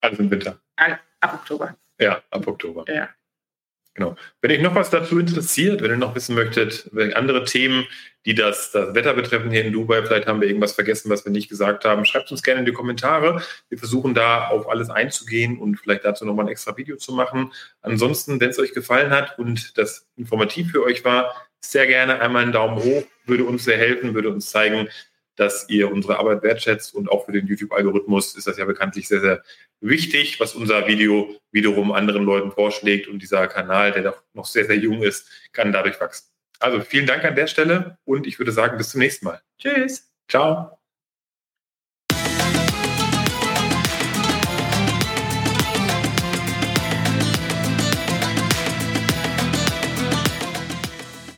alles 0.00 0.18
im 0.18 0.30
Winter. 0.30 0.58
Ab 0.76 1.34
Oktober. 1.34 1.76
Ja, 1.98 2.22
ab 2.30 2.46
Oktober. 2.46 2.84
Ja. 2.88 3.08
Genau. 3.94 4.16
Wenn 4.40 4.50
euch 4.50 4.62
noch 4.62 4.74
was 4.74 4.88
dazu 4.88 5.18
interessiert, 5.18 5.82
wenn 5.82 5.90
ihr 5.90 5.96
noch 5.98 6.14
wissen 6.14 6.34
möchtet, 6.34 6.90
andere 7.14 7.44
Themen, 7.44 7.86
die 8.24 8.34
das, 8.34 8.70
das 8.70 8.94
Wetter 8.94 9.12
betreffen 9.12 9.50
hier 9.50 9.64
in 9.66 9.72
Dubai, 9.72 10.02
vielleicht 10.02 10.26
haben 10.26 10.40
wir 10.40 10.48
irgendwas 10.48 10.72
vergessen, 10.72 11.10
was 11.10 11.26
wir 11.26 11.32
nicht 11.32 11.50
gesagt 11.50 11.84
haben, 11.84 12.06
schreibt 12.06 12.30
uns 12.30 12.42
gerne 12.42 12.60
in 12.60 12.66
die 12.66 12.72
Kommentare. 12.72 13.42
Wir 13.68 13.78
versuchen 13.78 14.14
da 14.14 14.48
auf 14.48 14.66
alles 14.66 14.88
einzugehen 14.88 15.58
und 15.58 15.76
vielleicht 15.76 16.06
dazu 16.06 16.24
nochmal 16.24 16.46
ein 16.46 16.52
extra 16.52 16.74
Video 16.78 16.96
zu 16.96 17.12
machen. 17.12 17.52
Ansonsten, 17.82 18.40
wenn 18.40 18.48
es 18.48 18.58
euch 18.58 18.72
gefallen 18.72 19.10
hat 19.10 19.38
und 19.38 19.76
das 19.76 20.08
informativ 20.16 20.70
für 20.70 20.82
euch 20.82 21.04
war, 21.04 21.34
sehr 21.64 21.86
gerne 21.86 22.20
einmal 22.20 22.42
einen 22.42 22.52
Daumen 22.52 22.82
hoch, 22.82 23.04
würde 23.26 23.44
uns 23.44 23.64
sehr 23.64 23.78
helfen, 23.78 24.14
würde 24.14 24.30
uns 24.30 24.50
zeigen, 24.50 24.88
dass 25.36 25.68
ihr 25.68 25.90
unsere 25.90 26.18
Arbeit 26.18 26.42
wertschätzt 26.42 26.94
und 26.94 27.10
auch 27.10 27.24
für 27.24 27.32
den 27.32 27.46
YouTube-Algorithmus 27.46 28.36
ist 28.36 28.46
das 28.46 28.58
ja 28.58 28.64
bekanntlich 28.64 29.08
sehr, 29.08 29.20
sehr 29.20 29.42
wichtig, 29.80 30.38
was 30.40 30.54
unser 30.54 30.86
Video 30.86 31.36
wiederum 31.50 31.92
anderen 31.92 32.24
Leuten 32.24 32.52
vorschlägt 32.52 33.08
und 33.08 33.20
dieser 33.20 33.48
Kanal, 33.48 33.92
der 33.92 34.02
doch 34.02 34.22
noch 34.34 34.46
sehr, 34.46 34.66
sehr 34.66 34.76
jung 34.76 35.02
ist, 35.02 35.30
kann 35.52 35.72
dadurch 35.72 36.00
wachsen. 36.00 36.28
Also 36.58 36.80
vielen 36.80 37.06
Dank 37.06 37.24
an 37.24 37.34
der 37.34 37.46
Stelle 37.46 37.98
und 38.04 38.26
ich 38.26 38.38
würde 38.38 38.52
sagen, 38.52 38.76
bis 38.76 38.90
zum 38.90 39.00
nächsten 39.00 39.24
Mal. 39.24 39.40
Tschüss. 39.58 40.12
Ciao. 40.28 40.81